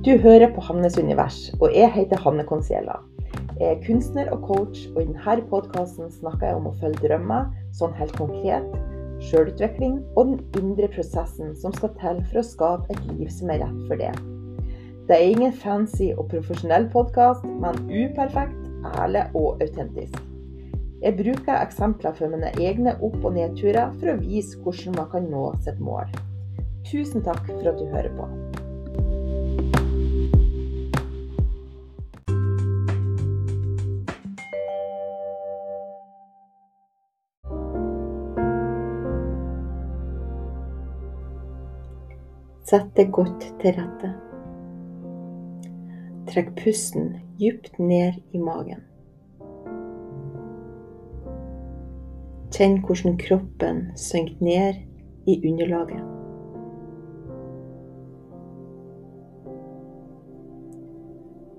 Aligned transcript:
Du 0.00 0.14
hører 0.16 0.48
på 0.54 0.62
Hannes 0.64 0.94
univers, 0.96 1.50
og 1.60 1.74
jeg 1.76 1.90
heter 1.92 2.16
Hanne 2.24 2.46
Conciella. 2.48 2.94
Jeg 3.58 3.66
er 3.74 3.80
kunstner 3.84 4.30
og 4.32 4.46
coach, 4.46 4.86
og 4.94 5.02
i 5.02 5.08
denne 5.10 5.42
podkasten 5.50 6.06
snakker 6.14 6.46
jeg 6.46 6.56
om 6.56 6.68
å 6.70 6.72
følge 6.80 7.02
drømmer, 7.02 7.50
sånn 7.76 7.92
helt 7.98 8.14
konkret, 8.16 8.64
sjølutvikling 9.28 9.98
og 10.14 10.30
den 10.30 10.62
indre 10.62 10.88
prosessen 10.94 11.52
som 11.52 11.74
skal 11.76 11.92
til 12.00 12.22
for 12.30 12.40
å 12.40 12.44
skape 12.48 12.96
et 12.96 13.10
liv 13.10 13.28
som 13.34 13.52
er 13.52 13.60
rett 13.60 13.82
for 13.90 14.00
det. 14.00 14.14
Det 15.10 15.18
er 15.18 15.34
ingen 15.34 15.52
fancy 15.52 16.08
og 16.14 16.30
profesjonell 16.32 16.88
podkast, 16.96 17.44
men 17.60 17.84
uperfekt, 17.92 18.56
ærlig 18.94 19.26
og 19.36 19.60
autentisk. 19.60 20.16
Jeg 21.04 21.18
bruker 21.20 21.58
eksempler 21.58 22.16
fra 22.16 22.32
mine 22.32 22.54
egne 22.56 22.96
opp- 23.04 23.20
og 23.20 23.36
nedturer 23.36 23.92
for 24.00 24.14
å 24.14 24.16
vise 24.24 24.56
hvordan 24.64 24.96
man 24.96 25.12
kan 25.12 25.28
nå 25.28 25.44
sitt 25.60 25.84
mål. 25.84 26.08
Tusen 26.88 27.20
takk 27.28 27.44
for 27.52 27.68
at 27.74 27.76
du 27.76 27.84
hører 27.92 28.16
på. 28.16 28.32
Sett 42.70 42.92
deg 42.94 43.08
godt 43.10 43.42
til 43.58 43.72
rette. 43.74 44.08
Trekk 46.30 46.52
pusten 46.60 47.16
dypt 47.40 47.80
ned 47.82 48.20
i 48.30 48.38
magen. 48.38 48.84
Kjenn 52.54 52.78
hvordan 52.84 53.18
kroppen 53.18 53.82
synker 53.98 54.38
ned 54.46 54.78
i 55.26 55.34
underlaget. 55.50 56.06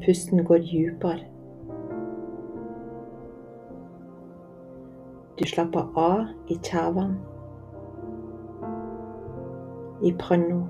Pusten 0.08 0.45
går 0.47 0.64
dypere. 0.71 1.27
Du 5.36 5.47
slapper 5.49 5.91
av 6.08 6.30
i 6.47 6.55
kjevene, 6.55 7.19
i 10.08 10.16
panna, 10.16 10.69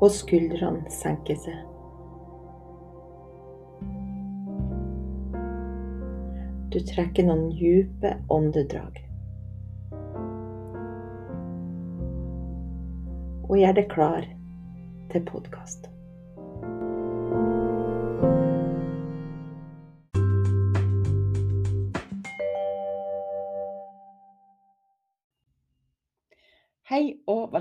og 0.00 0.10
skuldrene 0.16 0.88
senker 0.92 1.36
seg. 1.40 1.60
Du 6.70 6.78
trekker 6.86 7.26
noen 7.26 7.48
dype 7.58 8.14
åndedrag. 8.30 9.00
Og 13.50 13.56
gjør 13.58 13.80
deg 13.80 13.88
klar 13.90 14.28
til 15.10 15.24
podkast. 15.26 15.90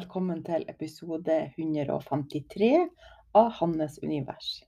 Velkommen 0.09 0.39
til 0.41 0.63
episode 0.65 1.35
153 1.53 2.69
av 3.37 3.51
Hannes 3.59 3.99
univers. 4.01 4.63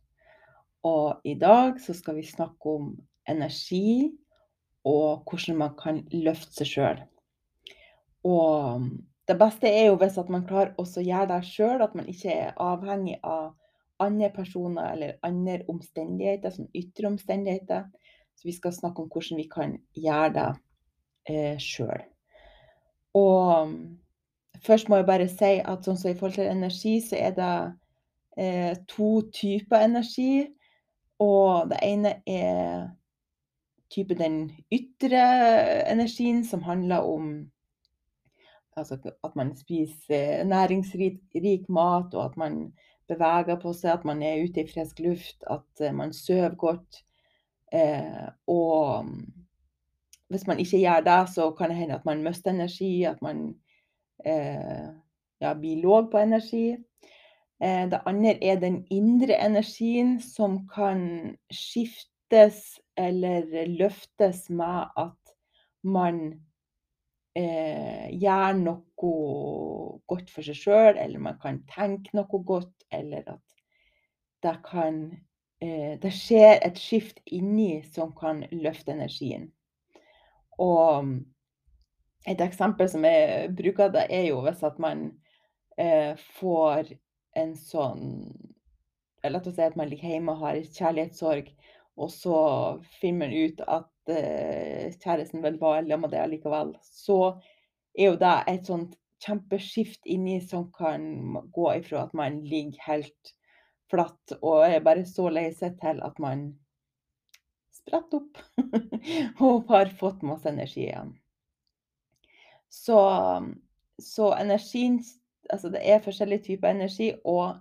Og 0.85 1.23
i 1.25 1.33
dag 1.33 1.79
så 1.81 1.95
skal 1.97 2.19
vi 2.19 2.25
snakke 2.29 2.69
om 2.69 2.91
energi 3.25 4.11
og 4.85 5.23
hvordan 5.25 5.57
man 5.57 5.73
kan 5.79 6.03
løfte 6.13 6.59
seg 6.59 6.69
sjøl. 6.69 7.01
Og 8.21 8.85
det 9.25 9.37
beste 9.39 9.71
er 9.71 9.87
jo 9.87 9.95
hvis 10.03 10.19
at 10.21 10.29
man 10.29 10.45
klarer 10.45 10.77
å 10.77 10.85
gjøre 10.85 11.31
det 11.31 11.39
sjøl, 11.49 11.81
at 11.81 11.97
man 11.97 12.11
ikke 12.13 12.35
er 12.35 12.61
avhengig 12.61 13.17
av 13.25 13.55
andre 13.97 14.29
personer 14.35 14.93
eller 14.93 15.17
andre 15.25 15.63
omstendigheter, 15.73 16.53
som 16.53 16.69
ytre 16.69 17.09
omstendigheter. 17.15 17.89
Så 18.37 18.45
vi 18.45 18.53
skal 18.59 18.77
snakke 18.77 19.01
om 19.01 19.09
hvordan 19.09 19.41
vi 19.41 19.49
kan 19.49 19.73
gjøre 19.97 20.29
det 20.37 20.47
eh, 21.33 21.57
sjøl. 21.57 22.05
Og 23.17 23.73
først 24.65 24.89
må 24.89 24.99
jeg 24.99 25.07
bare 25.07 25.27
si 25.31 25.53
at 25.59 25.85
sånn 25.85 25.99
som 25.99 26.11
i 26.11 26.17
forhold 26.17 26.39
til 26.39 26.51
energi, 26.51 26.97
så 27.03 27.19
er 27.19 27.35
det 27.37 27.53
eh, 28.37 28.73
to 28.87 29.21
typer 29.33 29.85
energi. 29.87 30.47
Og 31.21 31.69
det 31.69 31.79
ene 31.85 32.15
er 32.25 32.89
type 33.91 34.15
den 34.17 34.45
ytre 34.73 35.21
energien 35.91 36.45
som 36.47 36.63
handler 36.65 37.05
om 37.05 37.33
altså 38.79 38.97
at 39.23 39.35
man 39.35 39.51
spiser 39.57 40.43
næringsrik 40.47 41.69
mat, 41.69 42.13
og 42.13 42.25
at 42.25 42.37
man 42.37 42.71
beveger 43.07 43.59
på 43.59 43.73
seg, 43.73 43.91
at 43.93 44.05
man 44.07 44.23
er 44.23 44.43
ute 44.45 44.63
i 44.63 44.69
frisk 44.69 44.99
luft, 45.03 45.43
at 45.49 45.83
eh, 45.83 45.93
man 45.93 46.13
sover 46.13 46.55
godt. 46.55 47.03
Eh, 47.73 48.27
og 48.47 49.05
hvis 50.31 50.47
man 50.47 50.59
ikke 50.59 50.79
gjør 50.79 51.03
det, 51.07 51.19
så 51.35 51.51
kan 51.51 51.69
det 51.69 51.77
hende 51.77 51.95
at 51.95 52.05
man 52.05 52.23
mister 52.23 52.51
energi, 52.51 53.03
at 53.03 53.21
man 53.21 53.55
ja, 54.25 55.53
biolog 55.57 56.11
på 56.11 56.19
energi. 56.21 56.77
Eh, 57.61 57.89
det 57.89 58.01
andre 58.05 58.43
er 58.43 58.59
den 58.59 58.85
indre 58.89 59.37
energien 59.37 60.19
som 60.21 60.63
kan 60.69 61.35
skiftes 61.53 62.79
eller 62.97 63.67
løftes 63.69 64.47
med 64.49 64.89
at 64.97 65.35
man 65.83 66.21
eh, 67.37 68.09
gjør 68.17 68.57
noe 68.57 69.99
godt 70.09 70.33
for 70.33 70.45
seg 70.45 70.57
sjøl, 70.57 70.97
eller 70.97 71.21
man 71.21 71.37
kan 71.41 71.61
tenke 71.69 72.15
noe 72.17 72.41
godt, 72.45 72.73
eller 72.91 73.35
at 73.35 73.57
det 74.41 74.57
kan 74.65 75.03
eh, 75.61 75.99
Det 76.01 76.13
skjer 76.17 76.63
et 76.65 76.79
skift 76.81 77.21
inni 77.25 77.83
som 77.93 78.15
kan 78.17 78.41
løfte 78.51 78.95
energien. 78.95 79.51
Og 80.57 81.13
et 82.29 82.41
eksempel 82.43 82.89
som 82.89 83.05
jeg 83.07 83.51
bruker, 83.57 83.91
det 83.93 84.05
er 84.13 84.27
jo 84.29 84.41
hvis 84.45 84.63
at 84.67 84.79
man 84.81 85.07
eh, 85.81 86.13
får 86.39 86.93
en 87.39 87.55
sånn 87.57 88.09
La 89.21 89.37
oss 89.37 89.53
si 89.53 89.61
at 89.61 89.75
man 89.77 89.85
ligger 89.85 90.15
hjemme 90.15 90.33
og 90.33 90.39
har 90.41 90.55
kjærlighetssorg, 90.65 91.51
og 92.01 92.07
så 92.09 92.37
finner 92.97 93.27
man 93.27 93.35
ut 93.37 93.59
at 93.69 94.09
eh, 94.09 94.87
kjæresten 94.97 95.43
vil 95.43 95.59
være 95.61 95.83
sammen 95.83 96.01
med 96.07 96.13
deg 96.15 96.31
likevel, 96.31 96.71
så 96.81 97.17
er 97.93 98.07
jo 98.07 98.15
det 98.17 98.31
et 98.49 98.71
sånt 98.71 98.97
kjempeskift 99.21 100.09
inni 100.09 100.39
som 100.41 100.71
kan 100.73 101.05
gå 101.53 101.67
ifra 101.75 102.07
at 102.07 102.17
man 102.17 102.41
ligger 102.49 102.81
helt 102.87 103.33
flatt 103.93 104.33
og 104.39 104.65
er 104.65 104.81
bare 104.81 105.05
så 105.05 105.29
lei 105.29 105.51
seg, 105.53 105.77
til 105.77 106.01
at 106.01 106.17
man 106.23 106.47
spretter 107.75 108.23
opp 108.23 108.41
og 109.45 109.69
har 109.69 109.93
fått 110.01 110.25
masse 110.25 110.49
energi 110.49 110.87
igjen. 110.87 111.13
Så, 112.71 112.99
så 113.99 114.33
energien 114.39 115.01
Altså 115.51 115.71
det 115.73 115.81
er 115.83 116.03
forskjellige 116.05 116.43
typer 116.45 116.69
energi, 116.69 117.09
og 117.27 117.57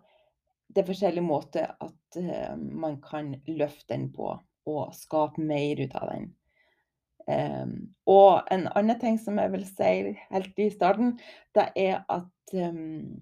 det 0.71 0.83
er 0.83 0.87
forskjellige 0.87 1.25
måter 1.27 1.73
at 1.83 2.19
uh, 2.21 2.53
man 2.55 3.01
kan 3.03 3.33
løfte 3.49 3.89
den 3.95 4.05
på 4.15 4.29
og 4.71 4.93
skape 4.95 5.43
mer 5.43 5.81
ut 5.81 5.97
av 5.99 6.13
den. 6.13 6.29
Um, 7.27 7.73
og 8.07 8.47
en 8.53 8.69
annen 8.77 9.01
ting 9.01 9.19
som 9.19 9.41
jeg 9.41 9.53
vil 9.57 9.67
si 9.67 9.91
helt 10.31 10.63
i 10.63 10.69
starten, 10.71 11.17
det 11.57 11.67
er 11.75 12.05
at 12.13 12.55
um, 12.55 13.19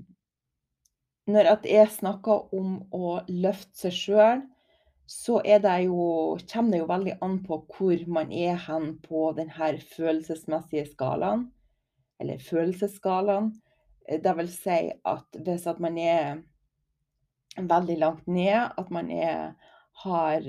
når 1.28 1.52
at 1.54 1.66
jeg 1.68 1.90
snakker 1.92 2.54
om 2.56 2.78
å 2.94 3.18
løfte 3.28 3.86
seg 3.86 3.96
sjøl, 3.96 4.46
så 5.08 5.40
det 5.44 5.76
jo, 5.86 6.36
kommer 6.52 6.72
det 6.72 6.82
jo 6.82 6.88
veldig 6.88 7.14
an 7.24 7.38
på 7.44 7.62
hvor 7.72 8.02
man 8.12 8.32
er 8.32 8.58
hen 8.66 8.98
på 9.04 9.30
denne 9.36 9.70
følelsesmessige 9.94 10.90
skalaen. 10.90 11.46
Eller 12.20 12.42
følelsesskalaen. 12.42 13.52
Det 14.08 14.34
vil 14.38 14.48
si 14.50 14.78
at 15.06 15.40
hvis 15.44 15.66
at 15.68 15.80
man 15.80 15.98
er 16.00 16.40
veldig 17.58 17.98
langt 17.98 18.26
ned. 18.26 18.70
At 18.78 18.90
man 18.90 19.10
er 19.10 19.54
har 20.04 20.42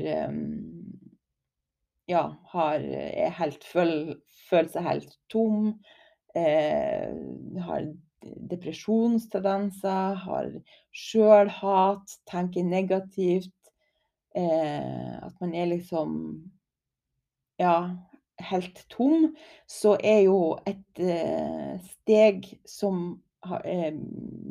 Ja, 2.10 2.24
har, 2.52 2.82
er 2.82 3.30
helt 3.38 3.64
føl, 3.64 4.16
føler 4.50 4.70
seg 4.74 4.86
helt 4.88 5.12
tom. 5.30 5.76
Eh, 6.38 7.12
har 7.66 7.86
depresjonstendenser, 8.50 10.18
har 10.24 10.50
sjølhat, 10.94 12.16
tenker 12.30 12.66
negativt. 12.66 13.54
Eh, 14.36 15.18
at 15.22 15.34
man 15.42 15.54
er 15.54 15.70
liksom 15.76 16.16
Ja, 17.60 17.90
helt 18.40 18.84
tom. 18.90 19.34
Så 19.70 19.96
er 20.04 20.24
jo 20.26 20.58
et 20.70 21.02
eh, 21.04 21.76
steg 21.84 22.48
som 22.68 23.20
eh, 23.64 23.94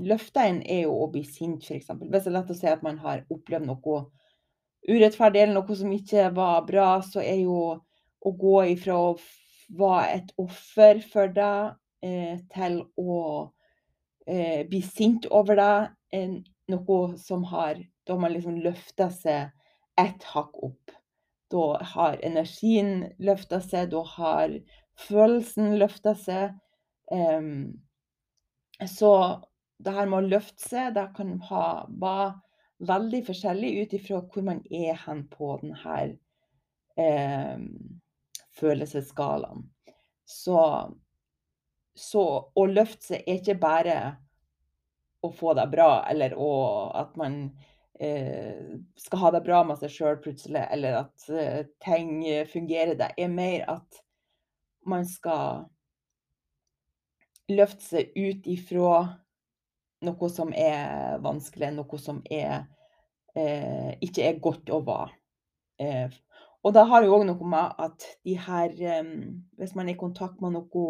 løfter 0.08 0.46
en, 0.46 0.62
er 0.62 0.86
jo 0.86 0.94
å 1.04 1.10
bli 1.12 1.24
sint, 1.26 1.64
f.eks. 1.64 1.90
Hvis 1.98 2.24
det 2.26 2.32
er 2.32 2.36
lett 2.38 2.54
å 2.54 2.58
si 2.58 2.70
at 2.70 2.84
man 2.86 3.00
har 3.02 3.26
opplevd 3.32 3.68
noe 3.68 4.04
urettferdig 4.88 5.42
eller 5.42 5.58
noe 5.58 5.76
som 5.76 5.92
ikke 5.92 6.30
var 6.36 6.64
bra, 6.68 6.88
så 7.04 7.22
er 7.24 7.42
jo 7.42 7.58
å 8.18 8.32
gå 8.34 8.56
ifra 8.74 8.96
å 9.10 9.12
være 9.78 10.14
et 10.16 10.32
offer 10.40 11.02
for 11.12 11.32
det, 11.34 11.54
eh, 12.02 12.36
til 12.54 12.82
å 12.96 13.22
blir 14.28 14.84
sint 14.84 15.24
over 15.32 15.56
deg, 15.56 16.42
noe 16.68 16.96
som 17.16 17.46
har 17.48 17.78
Da 18.04 18.12
har 18.12 18.20
man 18.20 18.34
liksom 18.34 18.58
løfta 18.60 19.06
seg 19.08 19.48
ett 19.96 20.26
hakk 20.34 20.58
opp. 20.64 20.97
Da 21.52 21.66
har 21.94 22.18
energien 22.26 23.08
løfta 23.24 23.60
seg, 23.64 23.90
da 23.94 24.02
har 24.16 24.56
følelsen 25.08 25.78
løfta 25.80 26.14
seg. 26.18 26.58
Um, 27.08 27.78
så 28.84 29.12
det 29.80 29.94
her 29.96 30.10
med 30.10 30.18
å 30.18 30.30
løfte 30.36 30.68
seg, 30.68 30.92
det 30.98 31.06
kan 31.16 31.36
være 31.40 32.34
veldig 32.88 33.22
forskjellig 33.26 33.70
ut 33.82 33.94
ifra 33.98 34.20
hvor 34.22 34.44
man 34.46 34.60
er 34.70 34.98
hen 35.06 35.24
på 35.32 35.56
denne 35.62 35.78
her 35.82 36.16
følelsesskalaen. 38.58 39.64
Så 40.26 40.58
så 41.98 42.24
å 42.54 42.66
løfte 42.70 43.10
seg 43.10 43.26
er 43.26 43.40
ikke 43.40 43.58
bare 43.58 43.96
å 45.26 45.32
få 45.34 45.54
det 45.58 45.66
bra, 45.72 46.04
eller 46.06 46.36
å 46.38 46.50
at 46.94 47.16
man, 47.18 47.40
eh, 47.48 47.77
skal 47.98 49.18
ha 49.18 49.30
det 49.34 49.40
bra 49.46 49.62
med 49.66 49.80
seg 49.80 49.90
sjøl 49.90 50.20
plutselig, 50.22 50.62
eller 50.70 51.00
at, 51.00 51.24
eh, 51.34 51.64
ting 51.82 52.20
fungerer. 52.46 52.94
Det 52.98 53.10
er 53.18 53.32
mer 53.32 53.64
at 53.74 53.98
man 54.86 55.06
skal 55.08 55.64
løfte 57.48 57.84
seg 57.84 58.12
ut 58.16 58.46
ifra 58.50 58.92
noe 60.06 60.30
som 60.30 60.52
er 60.54 61.18
vanskelig, 61.24 61.72
noe 61.74 62.00
som 62.00 62.20
er 62.30 62.66
eh, 63.34 63.94
ikke 64.04 64.26
er 64.28 64.42
godt 64.42 64.70
å 64.70 64.82
være. 64.86 65.14
Eh, 65.82 66.18
og 66.66 66.74
det 66.74 66.84
har 66.90 67.04
jo 67.04 67.16
òg 67.18 67.24
noe 67.28 67.48
med 67.48 67.80
at 67.84 68.06
de 68.26 68.34
her 68.34 68.72
eh, 68.82 69.10
Hvis 69.58 69.76
man 69.78 69.86
er 69.86 69.94
i 69.94 70.00
kontakt 70.00 70.40
med 70.42 70.56
noe 70.56 70.86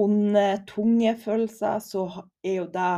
onde, 0.00 0.44
tunge 0.68 1.14
følelser, 1.22 1.78
så 1.80 2.08
er 2.44 2.58
jo 2.58 2.66
det 2.74 2.94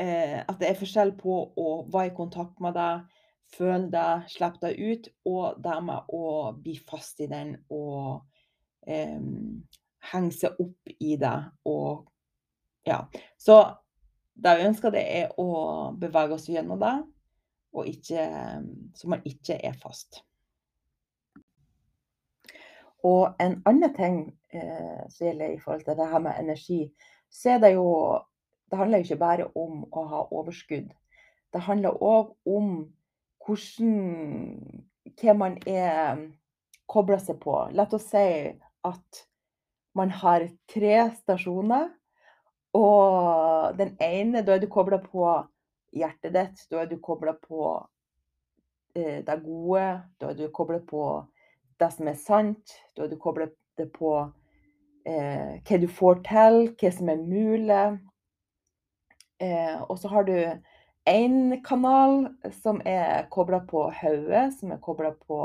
eh, 0.00 0.38
at 0.40 0.58
det 0.60 0.70
er 0.70 0.78
forskjell 0.78 1.14
på 1.18 1.38
å 1.58 1.68
være 1.92 2.12
i 2.12 2.16
kontakt 2.16 2.60
med 2.64 2.76
deg, 2.78 3.06
føle 3.54 3.88
deg, 3.92 4.28
slippe 4.32 4.60
deg 4.66 4.78
ut, 4.78 5.08
og 5.28 5.60
det 5.64 5.76
med 5.84 6.14
å 6.14 6.22
bli 6.58 6.76
fast 6.88 7.20
i 7.24 7.28
den 7.30 7.54
og, 7.72 8.22
eh, 8.86 9.18
henge 10.12 10.32
seg 10.32 10.60
opp 10.62 10.94
i 11.00 11.16
det 11.20 11.36
og 11.68 12.06
ja. 12.88 13.02
Så 13.36 13.58
det 14.38 14.54
jeg 14.54 14.70
ønsker, 14.70 14.94
det 14.94 15.02
er 15.02 15.34
å 15.40 15.92
bevege 15.98 16.36
oss 16.36 16.46
gjennom 16.48 16.80
det, 16.80 16.94
og 17.74 17.88
ikke 17.90 18.24
så 18.96 19.10
man 19.10 19.24
ikke 19.28 19.58
er 19.66 19.76
fast. 19.82 20.22
Og 23.06 23.34
en 23.42 23.58
annen 23.68 23.94
ting, 23.94 24.16
eh, 24.50 25.04
som 25.08 25.26
gjelder 25.26 25.54
i 25.54 25.60
forhold 25.62 25.84
til 25.84 25.98
det 25.98 26.08
her 26.10 26.22
med 26.22 26.40
energi, 26.40 26.80
så 27.30 27.54
er 27.54 27.58
det 27.62 27.72
jo 27.74 27.90
Det 28.68 28.76
handler 28.76 29.00
jo 29.00 29.08
ikke 29.08 29.20
bare 29.20 29.48
om 29.56 29.84
å 29.92 30.04
ha 30.10 30.24
overskudd. 30.34 30.90
Det 31.52 31.64
handler 31.64 32.02
òg 32.04 32.34
om 32.46 32.72
hvordan 33.44 34.82
hva 35.18 35.34
man 35.34 35.56
er 35.66 36.26
kobla 36.88 37.18
seg 37.20 37.40
på. 37.42 37.54
La 37.72 37.86
oss 37.90 38.10
si 38.12 38.26
at 38.88 39.22
man 39.96 40.12
har 40.14 40.44
tre 40.70 41.08
stasjoner, 41.16 41.88
og 42.76 43.78
den 43.78 43.94
ene, 44.04 44.42
da 44.44 44.54
er 44.54 44.62
du 44.62 44.68
kobla 44.70 45.00
på 45.02 45.24
hjertet 45.96 46.34
ditt, 46.34 46.66
da 46.70 46.82
er 46.82 46.90
du 46.90 46.98
kobla 47.02 47.34
på, 47.40 47.70
eh, 48.94 49.24
det 49.24 49.38
gode, 49.44 49.86
da 50.20 50.30
er 50.30 50.36
du 50.36 50.48
kobla 50.52 50.78
på 50.84 51.04
det 51.80 51.90
som 51.94 52.10
er 52.10 52.18
sant, 52.20 52.76
da 52.96 53.06
er 53.06 53.08
du 53.08 53.16
kobla 53.16 53.48
på, 53.94 54.12
eh, 55.06 55.58
hva 55.64 55.80
du 55.80 55.88
får 55.88 56.22
til, 56.28 56.60
hva 56.76 56.92
som 56.92 57.08
er 57.08 57.16
mulig. 57.16 57.98
Eh, 59.38 59.76
og 59.86 59.98
så 59.98 60.10
har 60.10 60.26
du 60.26 60.36
én 61.08 61.62
kanal 61.64 62.28
som 62.62 62.80
er 62.86 63.28
kobla 63.30 63.60
på 63.68 63.86
hodet, 64.00 64.52
som 64.58 64.72
er 64.74 64.82
kobla 64.82 65.12
på 65.14 65.40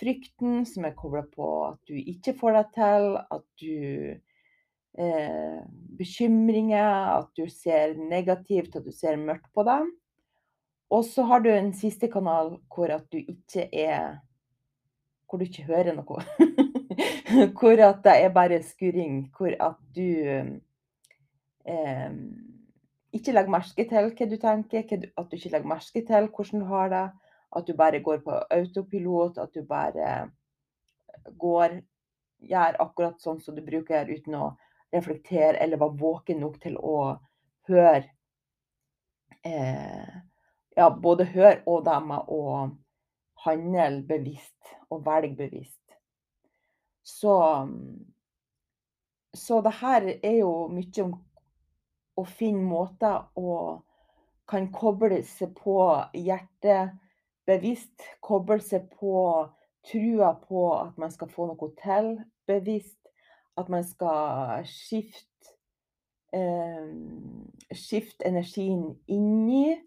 frykten, 0.00 0.66
som 0.66 0.86
er 0.88 0.96
kobla 0.96 1.22
på 1.32 1.48
at 1.70 1.80
du 1.88 1.94
ikke 1.96 2.34
får 2.40 2.58
deg 2.58 2.74
til, 2.76 3.08
at 3.36 3.46
du 3.62 3.74
eh, 4.98 5.60
Bekymringer, 5.98 7.18
at 7.18 7.30
du 7.36 7.46
ser 7.50 7.96
negativt, 7.98 8.76
at 8.76 8.84
du 8.84 8.92
ser 8.94 9.20
mørkt 9.20 9.50
på 9.54 9.64
dem. 9.68 9.92
Og 10.92 11.04
så 11.08 11.24
har 11.24 11.40
du 11.40 11.48
en 11.52 11.72
siste 11.76 12.10
kanal 12.12 12.58
hvor 12.72 12.92
at 12.92 13.06
du 13.12 13.18
ikke 13.20 13.68
er 13.72 14.20
Hvor 15.30 15.40
du 15.40 15.46
ikke 15.46 15.64
hører 15.64 15.94
noe. 15.96 16.20
Hvor 17.56 17.80
at 17.80 18.02
det 18.04 18.12
er 18.20 18.28
bare 18.28 18.58
skurring. 18.62 19.30
Hvor 19.32 19.54
at 19.56 19.78
du 19.96 20.10
eh, 21.64 22.10
ikke 23.12 23.34
legger 23.34 23.52
merke 23.52 23.84
til 23.88 24.08
hva 24.08 24.28
du 24.28 24.36
tenker, 24.40 24.84
hva 24.88 25.00
du 25.02 25.08
at 25.20 25.30
du 25.30 25.36
ikke 25.36 25.52
legger 25.54 25.72
merke 25.74 26.04
til 26.08 26.28
hvordan 26.28 26.64
du 26.64 26.68
har 26.72 26.92
det. 26.92 27.06
At 27.52 27.66
du 27.68 27.74
bare 27.76 28.00
går 28.00 28.22
på 28.24 28.38
autopilot, 28.50 29.38
at 29.38 29.52
du 29.54 29.64
bare 29.68 30.30
går 31.38 31.82
gjør 32.48 32.78
akkurat 32.82 33.20
sånn 33.22 33.40
som 33.44 33.54
du 33.54 33.62
bruker 33.64 34.08
uten 34.08 34.38
å 34.38 34.46
reflektere 34.92 35.60
eller 35.62 35.80
være 35.80 36.00
våken 36.00 36.40
nok 36.42 36.58
til 36.62 36.78
å 36.80 36.96
høre 37.68 38.06
eh, 39.46 40.20
Ja, 40.72 40.88
både 40.88 41.28
høre 41.28 41.60
og 41.68 41.84
det 41.84 41.98
med 42.08 42.30
å 42.32 42.70
handle 43.44 44.00
bevisst 44.08 44.72
og 44.88 45.04
velge 45.04 45.36
bevisst. 45.36 45.80
Så 47.04 47.34
så 49.36 49.60
det 49.64 49.72
her 49.80 50.06
er 50.14 50.38
jo 50.38 50.52
mye 50.72 51.04
om 51.04 51.12
å 52.18 52.24
finne 52.28 52.64
måter 52.66 53.24
å 53.38 53.82
kan 54.52 54.68
koble 54.74 55.22
seg 55.24 55.54
på 55.56 55.76
hjertet 56.18 56.96
bevisst, 57.48 58.04
koble 58.20 58.60
seg 58.62 58.88
på 58.98 59.14
trua 59.88 60.32
på 60.44 60.66
at 60.76 60.98
man 61.00 61.12
skal 61.14 61.30
få 61.32 61.48
noe 61.50 61.70
til 61.80 62.14
bevisst, 62.48 63.00
at 63.58 63.70
man 63.72 63.84
skal 63.86 64.66
skifte 64.68 65.56
eh, 66.36 66.92
skifte 67.74 68.28
energien 68.28 68.92
inni, 69.06 69.78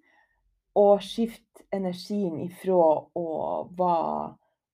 og 0.76 1.00
skifte 1.04 1.64
energien 1.74 2.42
ifra 2.44 2.82
å 3.16 3.28
være 3.78 4.34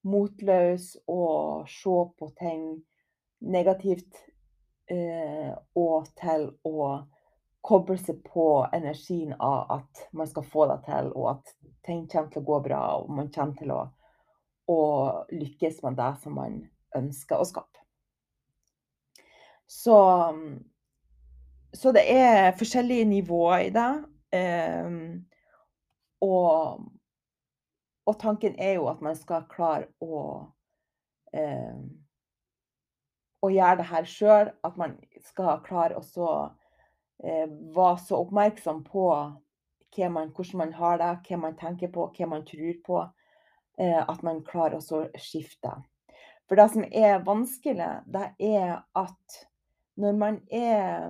motløs 0.09 0.95
og 1.11 1.67
se 1.69 1.97
på 2.17 2.29
ting 2.39 2.63
negativt, 3.53 4.17
eh, 4.89 5.51
og 5.77 6.09
til 6.17 6.49
å 6.65 6.87
koble 7.61 7.97
seg 8.01 8.23
på 8.25 8.67
energien 8.73 9.33
av 9.37 9.71
at 9.77 10.05
man 10.17 10.29
skal 10.29 10.45
få 10.45 10.67
det 10.71 10.79
til, 10.87 11.11
og 11.13 11.35
at 11.35 11.55
ting 11.85 12.07
kommer 12.09 12.31
til 12.33 12.41
å 12.41 12.47
gå 12.47 12.59
bra, 12.65 12.81
og 13.01 13.11
man 13.13 13.29
kommer 13.33 13.57
til 13.59 13.73
å 13.75 13.81
å 14.71 14.81
lykkes 15.31 15.81
med 15.83 15.97
det 15.99 16.11
som 16.21 16.37
man 16.37 16.59
ønsker 16.97 17.39
å 17.41 17.47
skape. 17.47 17.85
Så 19.67 19.97
så 21.71 21.91
det 21.95 22.03
er 22.11 22.57
forskjellige 22.59 23.07
nivåer 23.07 23.69
i 23.69 23.75
det. 23.75 23.91
Um, 24.35 25.25
og 26.23 26.81
og 28.09 28.17
tanken 28.19 28.57
er 28.59 28.75
jo 28.79 28.89
at 28.91 29.01
man 29.03 29.15
skal 29.15 29.45
klare 29.51 29.87
å 30.03 30.17
um, 31.37 31.83
å 33.41 33.49
gjøre 33.49 33.77
det 33.79 33.87
her 33.87 34.09
sjøl. 34.09 34.51
At 34.67 34.75
man 34.77 34.97
skal 35.23 35.61
klare 35.63 35.95
å 35.95 36.03
eh, 37.23 37.47
være 37.75 37.97
så 38.07 38.21
oppmerksom 38.21 38.83
på 38.83 39.07
man 40.09 40.31
hvordan 40.31 40.57
man 40.57 40.73
har 40.73 40.97
det, 40.97 41.15
hva 41.27 41.37
man 41.37 41.57
tenker 41.59 41.91
på, 41.91 42.07
hva 42.15 42.27
man 42.27 42.45
tror 42.47 42.75
på. 42.85 43.01
Eh, 43.77 44.09
at 44.09 44.23
man 44.23 44.43
klarer 44.43 44.79
å 44.79 45.05
skifte. 45.19 45.71
For 46.47 46.59
det 46.59 46.67
som 46.73 46.83
er 46.91 47.23
vanskelig, 47.25 47.87
det 48.11 48.27
er 48.39 48.81
at 48.99 49.39
når 50.01 50.17
man 50.19 50.41
er 50.51 51.07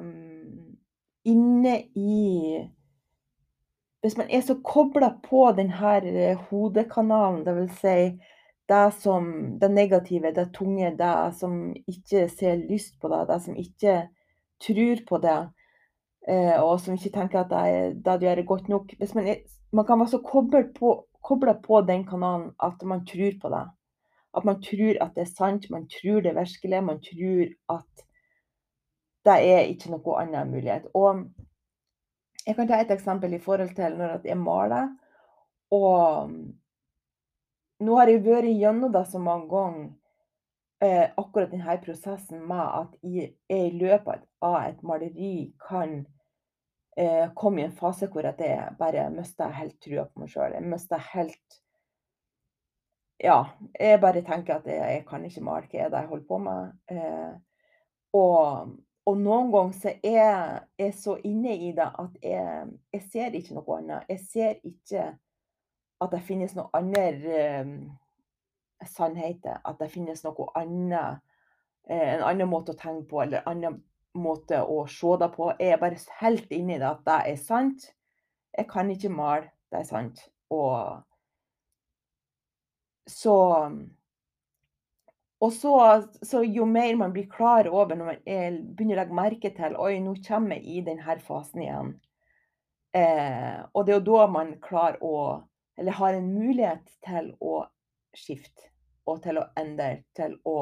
inne 1.25 1.73
i 1.95 2.67
Hvis 4.01 4.15
man 4.17 4.31
er 4.33 4.41
så 4.41 4.55
kobla 4.65 5.11
på 5.21 5.43
denne 5.53 5.77
her 5.77 6.35
hodekanalen, 6.49 7.43
vil 7.53 7.67
si 7.77 7.97
det 8.65 8.93
det 9.61 9.69
negative, 9.69 10.31
det 10.31 10.53
tunge, 10.53 10.89
det 10.97 11.35
som 11.37 11.75
ikke 11.85 12.29
ser 12.29 12.63
lyst 12.69 12.99
på 13.01 13.11
det, 13.11 13.27
det 13.29 13.37
som 13.43 13.55
ikke 13.55 14.07
tror 14.57 15.03
på 15.05 15.17
det, 15.21 15.37
eh, 15.37 15.60
og 16.61 16.79
som 16.79 16.93
ikke 16.93 17.09
tenker 17.15 17.41
at 17.41 17.49
det, 17.49 18.03
det 18.05 18.19
du 18.21 18.25
gjør 18.27 18.41
er 18.43 18.47
godt 18.47 18.67
nok. 18.69 18.93
Man, 19.15 19.27
er, 19.27 19.39
man 19.73 19.85
kan 19.85 19.99
være 19.99 20.13
så 20.13 20.19
kobla 20.21 20.63
på, 20.75 20.91
på 21.63 21.81
den 21.87 22.05
kanalen 22.07 22.51
at 22.61 22.83
man 22.85 23.05
tror 23.05 23.37
på 23.41 23.49
det. 23.49 23.63
At 24.37 24.45
man 24.45 24.61
tror 24.63 25.01
at 25.03 25.15
det 25.15 25.25
er 25.25 25.33
sant, 25.33 25.69
man 25.69 25.87
tror 25.89 26.21
det 26.21 26.31
er 26.31 26.39
virkelig, 26.39 26.83
man 26.83 27.01
tror 27.01 27.77
at 27.77 28.05
det 29.25 29.37
er 29.53 29.69
ikke 29.69 29.91
noe 29.91 30.17
annen 30.21 30.53
mulighet. 30.53 30.87
Og 30.93 31.25
jeg 32.45 32.55
kan 32.55 32.67
ta 32.67 32.79
et 32.81 32.91
eksempel 32.93 33.33
i 33.33 33.41
forhold 33.41 33.75
til 33.75 33.97
når 33.97 34.25
jeg 34.25 34.37
maler. 34.37 34.89
Og 35.71 36.31
nå 37.81 37.97
har 37.97 38.09
jeg 38.09 38.23
vært 38.25 38.49
gjennom 38.49 38.93
det 38.93 39.03
så 39.09 39.19
mange 39.21 39.49
ganger, 39.49 39.91
eh, 40.81 41.09
akkurat 41.17 41.51
denne 41.51 41.77
prosessen 41.83 42.41
med 42.47 42.63
at 42.65 42.97
jeg 43.03 43.33
i 43.49 43.69
løpet 43.77 44.25
av 44.41 44.57
et 44.63 44.81
maleri 44.85 45.51
kan 45.61 46.01
eh, 46.97 47.29
komme 47.35 47.61
i 47.61 47.65
en 47.67 47.75
fase 47.75 48.09
hvor 48.11 48.25
jeg 48.25 48.75
bare 48.79 49.09
mister 49.13 49.53
helt 49.55 49.77
trua 49.83 50.07
på 50.09 50.23
meg 50.23 50.33
sjøl. 50.33 50.55
Jeg 50.57 50.69
mister 50.75 51.09
helt 51.13 51.59
Ja, 53.21 53.51
jeg 53.77 53.99
bare 54.01 54.23
tenker 54.25 54.55
at 54.55 54.65
jeg, 54.65 54.81
jeg 54.81 55.01
kan 55.05 55.25
ikke 55.25 55.43
male. 55.45 55.67
Hva 55.69 55.83
er 55.83 55.89
det 55.93 55.99
jeg 55.99 56.09
holder 56.09 56.25
på 56.25 56.37
med? 56.41 56.71
Eh, 56.89 57.33
og, 58.17 58.71
og, 59.05 59.17
noen 59.19 59.51
ganger 59.53 59.75
så 59.77 59.93
er 60.01 60.63
jeg 60.81 60.95
så 60.97 61.19
inne 61.23 61.53
i 61.53 61.69
det 61.77 61.85
at 61.85 62.15
jeg, 62.25 62.71
jeg 62.95 63.03
ser 63.13 63.37
ikke 63.37 63.59
noe 63.59 63.77
annet. 63.77 64.09
Jeg 64.09 64.25
ser 64.25 64.57
ikke 64.65 65.03
at 66.01 66.15
det 66.15 66.23
finnes 66.25 66.57
noe 66.57 66.73
andre 66.73 67.05
eh, 67.29 67.69
sannheter. 68.89 69.61
At 69.65 69.79
det 69.81 69.91
finnes 69.93 70.23
noe 70.25 70.49
annet, 70.59 71.21
eh, 71.89 72.15
en 72.15 72.25
annen 72.27 72.49
måte 72.49 72.75
å 72.75 72.79
tenke 72.79 73.07
på, 73.09 73.23
eller 73.23 73.43
en 73.43 73.55
annen 73.55 73.79
måte 74.13 74.59
å 74.61 74.83
se 74.91 75.15
det 75.21 75.31
på. 75.35 75.53
Jeg 75.59 75.75
er 75.75 75.81
bare 75.81 76.01
helt 76.19 76.51
inni 76.51 76.79
det 76.79 76.89
at 76.89 77.05
det 77.07 77.21
er 77.31 77.39
sant. 77.39 77.87
Jeg 78.57 78.67
kan 78.71 78.91
ikke 78.91 79.13
male, 79.13 79.51
det 79.71 79.81
er 79.81 79.87
sant. 79.87 80.27
Og 80.51 81.01
så 83.07 83.37
og 85.41 85.53
så, 85.53 85.73
så, 86.21 86.43
jo 86.45 86.67
mer 86.69 86.95
man 86.95 87.13
blir 87.15 87.25
klar 87.29 87.65
over 87.65 87.97
når 87.97 88.05
man 88.05 88.17
er, 88.29 88.59
begynner 88.61 88.99
å 88.99 89.01
legge 89.01 89.17
merke 89.17 89.49
til 89.57 89.77
Oi, 89.81 89.95
nå 90.03 90.13
kommer 90.27 90.59
jeg 90.59 90.67
i 90.69 90.83
denne 90.85 91.15
fasen 91.25 91.63
igjen. 91.63 91.95
Eh, 92.93 93.57
og 93.73 93.87
det 93.87 93.95
er 93.95 93.97
jo 93.97 94.09
da 94.11 94.27
man 94.29 94.57
klarer 94.61 94.99
å 95.01 95.15
Eller 95.79 95.95
har 95.95 96.13
en 96.13 96.27
mulighet 96.35 96.91
til 97.01 97.31
å 97.41 97.63
skifte. 98.13 98.67
Og 99.09 99.21
til 99.23 99.39
å 99.41 99.47
endre. 99.57 100.03
Til 100.17 100.37
å 100.47 100.57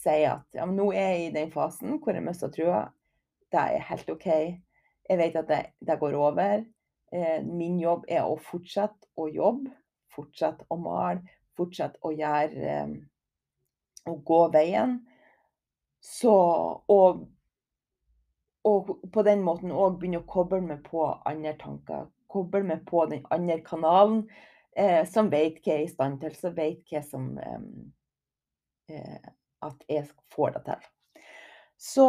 si 0.00 0.22
at 0.24 0.46
ja, 0.56 0.66
nå 0.66 0.90
er 0.96 1.14
jeg 1.14 1.28
i 1.28 1.34
den 1.34 1.52
fasen 1.52 1.98
hvor 2.00 2.16
jeg 2.16 2.24
mister 2.24 2.52
trua. 2.54 2.84
Det 3.50 3.60
er 3.60 3.88
helt 3.90 4.10
OK. 4.12 4.28
Jeg 5.10 5.18
vet 5.18 5.36
at 5.36 5.48
det, 5.50 5.62
det 5.86 5.98
går 6.00 6.16
over. 6.18 6.64
Eh, 7.12 7.42
min 7.42 7.80
jobb 7.82 8.06
er 8.08 8.22
å 8.22 8.38
fortsette 8.38 9.08
å 9.18 9.26
jobbe, 9.26 9.72
fortsette 10.14 10.66
å 10.70 10.78
male, 10.78 11.24
fortsette 11.58 11.98
å 12.06 12.12
gjøre 12.14 12.74
eh, 12.76 12.98
Å 14.08 14.14
gå 14.24 14.38
veien. 14.54 14.94
Så 16.00 16.32
og, 16.88 17.18
og 18.64 18.94
på 19.12 19.24
den 19.26 19.42
måten 19.44 19.74
òg 19.74 19.98
begynne 20.00 20.22
å 20.22 20.30
koble 20.30 20.62
meg 20.64 20.80
på 20.86 21.02
andre 21.28 21.52
tanker. 21.60 22.06
Koble 22.30 22.62
meg 22.64 22.86
på 22.88 23.04
den 23.10 23.26
andre 23.34 23.58
kanalen, 23.66 24.22
eh, 24.80 25.02
som 25.08 25.30
vet 25.32 25.60
hva 25.60 25.74
jeg 25.74 25.84
er 25.84 25.86
i 25.86 25.92
stand 25.92 26.20
til, 26.22 26.34
som 26.38 26.56
vet 26.56 26.82
hva 26.88 27.04
som 27.06 27.30
eh, 27.38 27.68
eh 28.96 29.28
at 29.60 29.82
jeg 29.92 30.06
får 30.32 30.54
det 30.54 30.60
til. 30.64 30.84
Så 31.76 32.06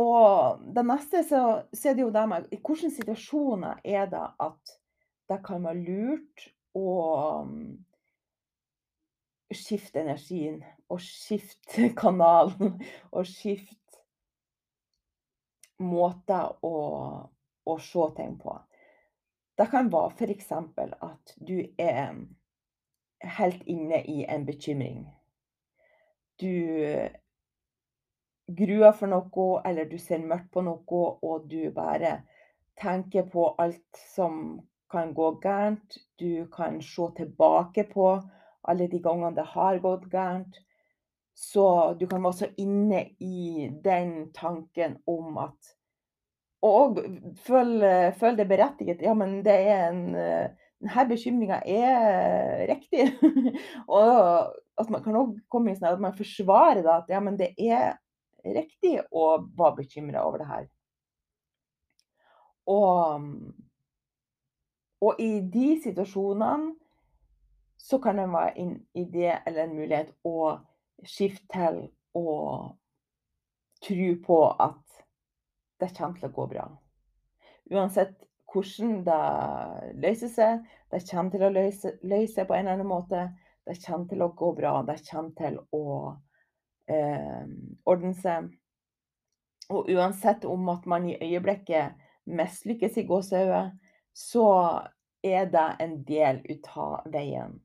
Og 0.00 0.62
det 0.74 0.82
neste 0.86 1.20
så, 1.28 1.62
så 1.72 1.90
er 1.90 1.94
det 1.94 2.02
jo 2.02 2.10
det 2.10 2.22
med 2.28 2.46
I 2.50 2.56
hvilke 2.56 2.90
situasjoner 2.90 3.82
er 3.84 4.06
det 4.10 4.26
at 4.40 4.72
det 5.28 5.38
kan 5.44 5.62
være 5.62 5.84
lurt 5.84 6.46
å 6.74 6.94
skifte 9.54 10.00
energien 10.00 10.62
og 10.90 11.02
skifte 11.04 11.90
kanalen 12.02 12.78
og 13.10 13.28
skifte 13.28 13.76
måter 15.80 16.50
å, 16.66 16.74
å 17.64 17.78
se 17.80 18.08
ting 18.16 18.34
på. 18.40 18.56
Det 19.60 19.68
kan 19.68 19.92
være 19.92 20.12
f.eks. 20.16 20.52
at 20.56 21.34
du 21.36 21.58
er 21.78 22.14
helt 23.36 23.64
inne 23.68 24.00
i 24.08 24.22
en 24.24 24.46
bekymring 24.48 25.02
du 26.40 27.08
gruer 28.46 28.92
for 28.96 29.10
noe, 29.10 29.48
eller 29.66 29.88
du 29.88 29.98
ser 30.00 30.24
mørkt 30.24 30.50
på 30.54 30.64
noe, 30.66 31.02
og 31.22 31.48
du 31.50 31.70
bare 31.74 32.20
tenker 32.80 33.28
på 33.30 33.50
alt 33.60 34.02
som 34.14 34.60
kan 34.90 35.12
gå 35.14 35.34
gærent. 35.42 35.98
Du 36.18 36.46
kan 36.52 36.80
se 36.82 37.10
tilbake 37.16 37.86
på 37.92 38.14
alle 38.68 38.88
de 38.90 39.00
gangene 39.02 39.36
det 39.36 39.46
har 39.52 39.78
gått 39.84 40.08
gærent. 40.12 40.56
Så 41.36 41.94
du 42.00 42.06
kan 42.08 42.24
være 42.24 42.40
så 42.42 42.48
inne 42.60 43.04
i 43.22 43.68
den 43.84 44.32
tanken 44.36 44.98
om 45.08 45.38
at 45.40 45.76
Og 46.66 46.98
føler 47.46 48.10
føle 48.20 48.36
det 48.36 48.48
berettiget. 48.50 49.02
Ja, 49.02 49.14
men 49.16 49.38
det 49.44 49.54
er 49.70 49.86
en 49.88 50.02
denne 50.80 51.06
bekymringa 51.08 51.60
er 51.66 52.66
riktig. 52.70 53.10
og 54.00 54.54
at 54.80 54.90
man 54.90 55.02
kan 55.04 55.18
òg 55.20 55.34
komme 55.52 55.72
i 55.72 55.78
sånn 55.78 55.92
at 55.92 56.00
man 56.02 56.16
forsvarer 56.16 56.80
det, 56.80 56.92
at 56.94 57.10
ja, 57.12 57.20
men 57.20 57.36
det 57.36 57.52
er 57.60 57.98
riktig 58.44 58.96
å 59.12 59.42
være 59.58 59.82
bekymra 59.82 60.24
over 60.24 60.40
det 60.40 60.48
her. 60.48 60.68
Og, 62.70 63.26
og, 65.02 65.20
i 65.20 65.40
de 65.52 65.74
situasjonene 65.84 66.74
så 67.80 67.98
kan 68.00 68.20
det 68.20 68.28
være 68.30 68.56
en 68.60 68.74
idé 68.96 69.32
eller 69.34 69.64
en 69.64 69.76
mulighet 69.76 70.12
å 70.28 70.60
skifte 71.04 71.48
til 71.52 71.80
å 72.16 72.32
tro 73.80 74.08
på 74.24 74.40
at 74.60 74.89
det 75.80 75.92
kommer 75.96 76.18
til 76.18 76.28
å 76.28 76.34
gå 76.36 76.46
bra. 76.50 76.66
Uansett 77.70 78.16
hvordan 78.50 79.04
det 79.06 79.20
løser 80.02 80.32
seg. 80.32 80.64
Det 80.90 81.04
kommer 81.10 81.34
til 81.34 81.46
å 81.46 81.52
løse, 81.54 81.94
løse 82.02 82.46
på 82.46 82.56
en 82.56 82.66
eller 82.66 82.78
annen 82.78 82.90
måte. 82.90 83.28
Det 83.66 83.78
kommer 83.84 84.08
til 84.10 84.24
å 84.24 84.32
gå 84.36 84.52
bra. 84.58 84.74
Det 84.86 84.98
kommer 85.06 85.36
til 85.38 85.58
å 85.76 85.84
eh, 86.90 87.44
ordne 87.86 88.14
seg. 88.18 88.50
Og 89.70 89.90
uansett 89.94 90.44
om 90.50 90.68
at 90.72 90.86
man 90.90 91.06
i 91.06 91.18
øyeblikket 91.22 91.98
mislykkes 92.30 92.98
i 92.98 93.06
gåsehudet, 93.06 93.66
så 94.12 94.46
er 95.22 95.46
det 95.52 95.66
en 95.80 96.00
del 96.08 96.40
ut 96.50 96.70
av 96.74 97.06
veien. 97.12 97.60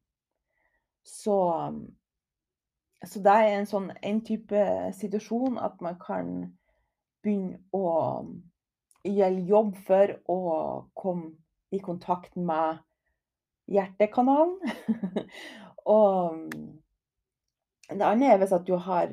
Så, 1.05 1.37
så 3.05 3.21
det 3.25 3.33
er 3.33 3.55
en 3.55 3.67
sånn 3.69 3.89
en 4.01 4.21
type 4.25 4.61
situasjon 4.99 5.57
at 5.61 5.81
man 5.85 5.97
kan 6.01 6.31
begynne 7.25 7.59
å 7.75 7.85
gjelde 9.05 9.49
jobb 9.49 9.75
for 9.87 10.15
å 10.31 10.39
komme 10.97 11.33
i 11.75 11.81
kontakt 11.83 12.35
med 12.37 12.81
hjertekanalen. 13.71 14.57
og 15.97 16.45
det 17.89 18.05
andre 18.05 18.31
er 18.31 18.41
hvis 18.41 18.55
at 18.55 18.67
du 18.67 18.75
har 18.81 19.11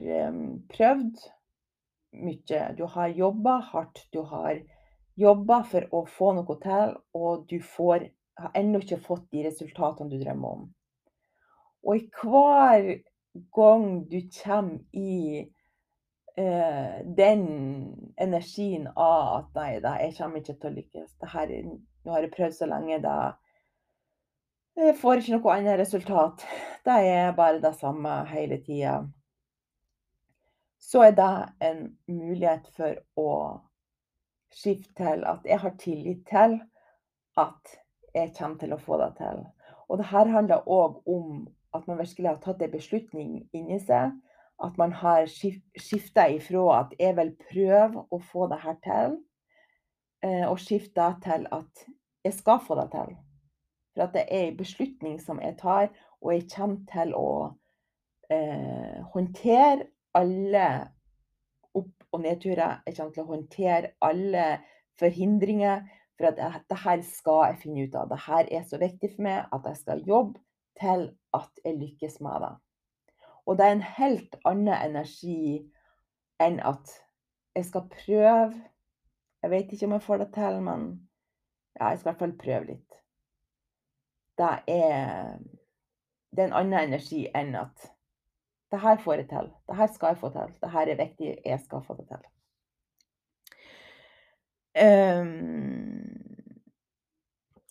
prøvd 0.73 1.25
mye. 2.23 2.63
Du 2.79 2.85
har 2.95 3.17
jobba 3.17 3.59
hardt. 3.73 4.07
Du 4.13 4.23
har 4.29 4.61
jobba 5.19 5.63
for 5.69 5.89
å 5.93 6.05
få 6.09 6.33
noe 6.37 6.59
til, 6.63 6.95
og 7.17 7.47
du 7.51 7.59
får, 7.61 8.07
har 8.41 8.55
ennå 8.59 8.81
ikke 8.83 9.01
fått 9.05 9.29
de 9.33 9.45
resultatene 9.49 10.13
du 10.13 10.21
drømmer 10.23 10.57
om. 10.57 10.69
Og 11.83 11.99
i 11.99 12.07
hver 12.23 12.89
gang 13.57 13.87
du 14.09 14.21
kommer 14.37 14.79
i 14.93 15.43
eh, 16.37 17.01
den 17.17 17.47
energien 18.21 18.89
av 18.97 19.39
at 19.39 19.57
nei 19.59 19.71
da, 19.85 19.97
jeg 20.01 20.17
kommer 20.19 20.43
ikke 20.43 20.59
til 20.59 20.71
å 20.71 20.77
lykkes. 20.77 21.17
Her, 21.35 21.55
nå 22.05 22.15
har 22.15 22.27
jeg 22.27 22.35
prøvd 22.37 22.59
så 22.59 22.69
lenge, 22.71 23.01
da 23.05 23.17
jeg 24.77 24.97
får 24.97 25.21
ikke 25.21 25.37
noe 25.37 25.55
annet 25.57 25.81
resultat. 25.83 26.45
Det 26.85 26.95
er 27.13 27.35
bare 27.37 27.61
det 27.61 27.75
samme 27.77 28.23
hele 28.31 28.57
tida. 28.65 29.03
Så 30.81 31.03
er 31.05 31.13
det 31.17 31.33
en 31.61 31.83
mulighet 32.09 32.71
for 32.77 32.97
å 33.21 33.33
skifte 34.53 34.97
til 34.99 35.27
at 35.29 35.45
jeg 35.49 35.61
har 35.61 35.77
tillit 35.81 36.25
til 36.29 36.57
at 37.41 37.77
jeg 38.15 38.33
kommer 38.39 38.59
til 38.61 38.73
å 38.73 38.81
få 38.81 38.99
det 39.01 39.13
til. 39.21 39.45
Og 39.89 40.01
det 40.01 40.09
her 40.09 40.33
handler 40.33 40.69
òg 40.69 41.03
om 41.09 41.47
at 41.77 41.87
man 41.89 42.01
virkelig 42.01 42.29
har 42.29 42.41
tatt 42.41 42.65
en 42.65 42.73
beslutning 42.73 43.37
inni 43.53 43.79
seg 43.81 44.13
at 44.63 44.79
man 44.79 44.93
har 44.93 45.27
skifta 45.27 46.29
ifra 46.31 46.81
at 46.81 46.95
jeg 46.99 47.17
vil 47.19 47.35
prøve 47.51 48.05
å 48.11 48.19
få 48.31 48.47
det 48.53 48.61
her 48.63 48.79
til, 48.85 49.19
eh, 50.25 50.47
og 50.49 50.61
skifta 50.63 51.15
til 51.25 51.47
at 51.53 51.85
jeg 52.25 52.37
skal 52.37 52.61
få 52.63 52.79
det 52.81 52.89
til. 52.93 53.17
For 53.93 54.07
at 54.07 54.15
det 54.15 54.25
er 54.29 54.49
en 54.49 54.57
beslutning 54.57 55.19
som 55.21 55.41
jeg 55.43 55.59
tar, 55.61 55.91
og 56.23 56.35
jeg 56.35 56.49
kommer 56.55 56.85
til 56.93 57.15
å 57.19 57.33
eh, 58.31 59.03
håndtere 59.13 59.89
alle 60.15 60.69
opp- 61.75 62.07
og 62.13 62.21
nedturer. 62.21 62.83
Jeg 62.87 62.97
kommer 62.97 63.13
til 63.13 63.25
å 63.25 63.33
håndtere 63.33 63.93
alle 64.01 64.47
forhindringer. 65.01 65.85
For 66.17 66.29
at 66.29 66.39
dette 66.39 66.79
her 66.85 67.03
skal 67.09 67.47
jeg 67.49 67.61
finne 67.65 67.87
ut 67.87 67.95
av. 67.99 68.13
Dette 68.13 68.43
er 68.55 68.67
så 68.69 68.79
viktig 68.79 69.15
for 69.15 69.27
meg 69.27 69.49
at 69.53 69.65
jeg 69.67 69.81
skal 69.81 70.05
jobbe 70.07 70.41
til 70.79 71.09
at 71.35 71.65
jeg 71.65 71.79
lykkes 71.81 72.21
med 72.25 72.45
det. 72.45 72.53
Og 73.47 73.59
det 73.59 73.67
er 73.67 73.77
en 73.77 73.87
helt 73.99 74.37
annen 74.49 74.75
energi 74.75 75.63
enn 76.43 76.61
at 76.63 76.93
jeg 77.57 77.67
skal 77.69 77.89
prøve 77.93 78.53
Jeg 79.43 79.51
vet 79.51 79.73
ikke 79.75 79.87
om 79.89 79.93
jeg 79.97 80.03
får 80.03 80.21
det 80.23 80.29
til, 80.35 80.61
men 80.63 80.83
ja, 81.75 81.89
jeg 81.89 81.99
skal 81.99 82.07
i 82.07 82.11
hvert 82.13 82.21
fall 82.21 82.35
prøve 82.39 82.67
litt. 82.69 82.99
Det 84.39 84.51
er, 84.71 85.41
det 86.31 86.45
er 86.45 86.47
en 86.47 86.55
annen 86.61 86.79
energi 86.79 87.25
enn 87.35 87.51
at 87.59 87.89
det 88.71 88.81
her 88.81 89.01
får 89.03 89.15
jeg 89.19 89.29
til. 89.33 89.51
Det 89.67 89.77
her 89.77 89.91
skal 89.93 90.13
jeg 90.13 90.21
få 90.21 90.31
til. 90.37 90.55
Det 90.63 90.71
her 90.71 90.93
er 90.93 91.01
viktig. 91.01 91.33
Jeg 91.45 91.61
skal 91.61 91.83
få 91.83 91.97
det 91.99 92.07
til. 92.13 92.23
Um, 94.79 96.23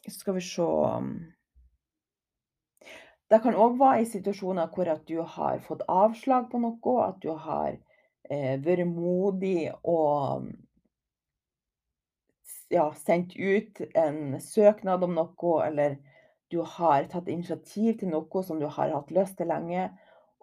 skal 0.08 0.36
vi 0.36 0.44
se 0.46 0.68
Det 3.32 3.40
kan 3.40 3.56
òg 3.56 3.78
være 3.80 4.02
i 4.04 4.10
situasjoner 4.12 4.74
hvor 4.76 4.90
at 4.92 5.06
du 5.08 5.22
har 5.24 5.62
fått 5.64 5.86
avslag 5.88 6.50
på 6.52 6.60
noe, 6.60 6.96
at 7.06 7.22
du 7.24 7.32
har 7.32 7.78
eh, 8.28 8.58
vært 8.60 8.90
modig 8.90 9.70
og 9.88 10.50
ja, 12.72 12.90
sendt 13.00 13.38
ut 13.40 13.80
en 13.96 14.36
søknad 14.44 15.08
om 15.08 15.16
noe, 15.16 15.54
eller 15.64 15.96
du 16.52 16.60
har 16.76 17.08
tatt 17.12 17.32
initiativ 17.32 18.02
til 18.02 18.12
noe 18.12 18.44
som 18.44 18.60
du 18.60 18.68
har 18.68 18.92
hatt 18.92 19.16
lyst 19.16 19.40
til 19.40 19.48
lenge, 19.52 19.88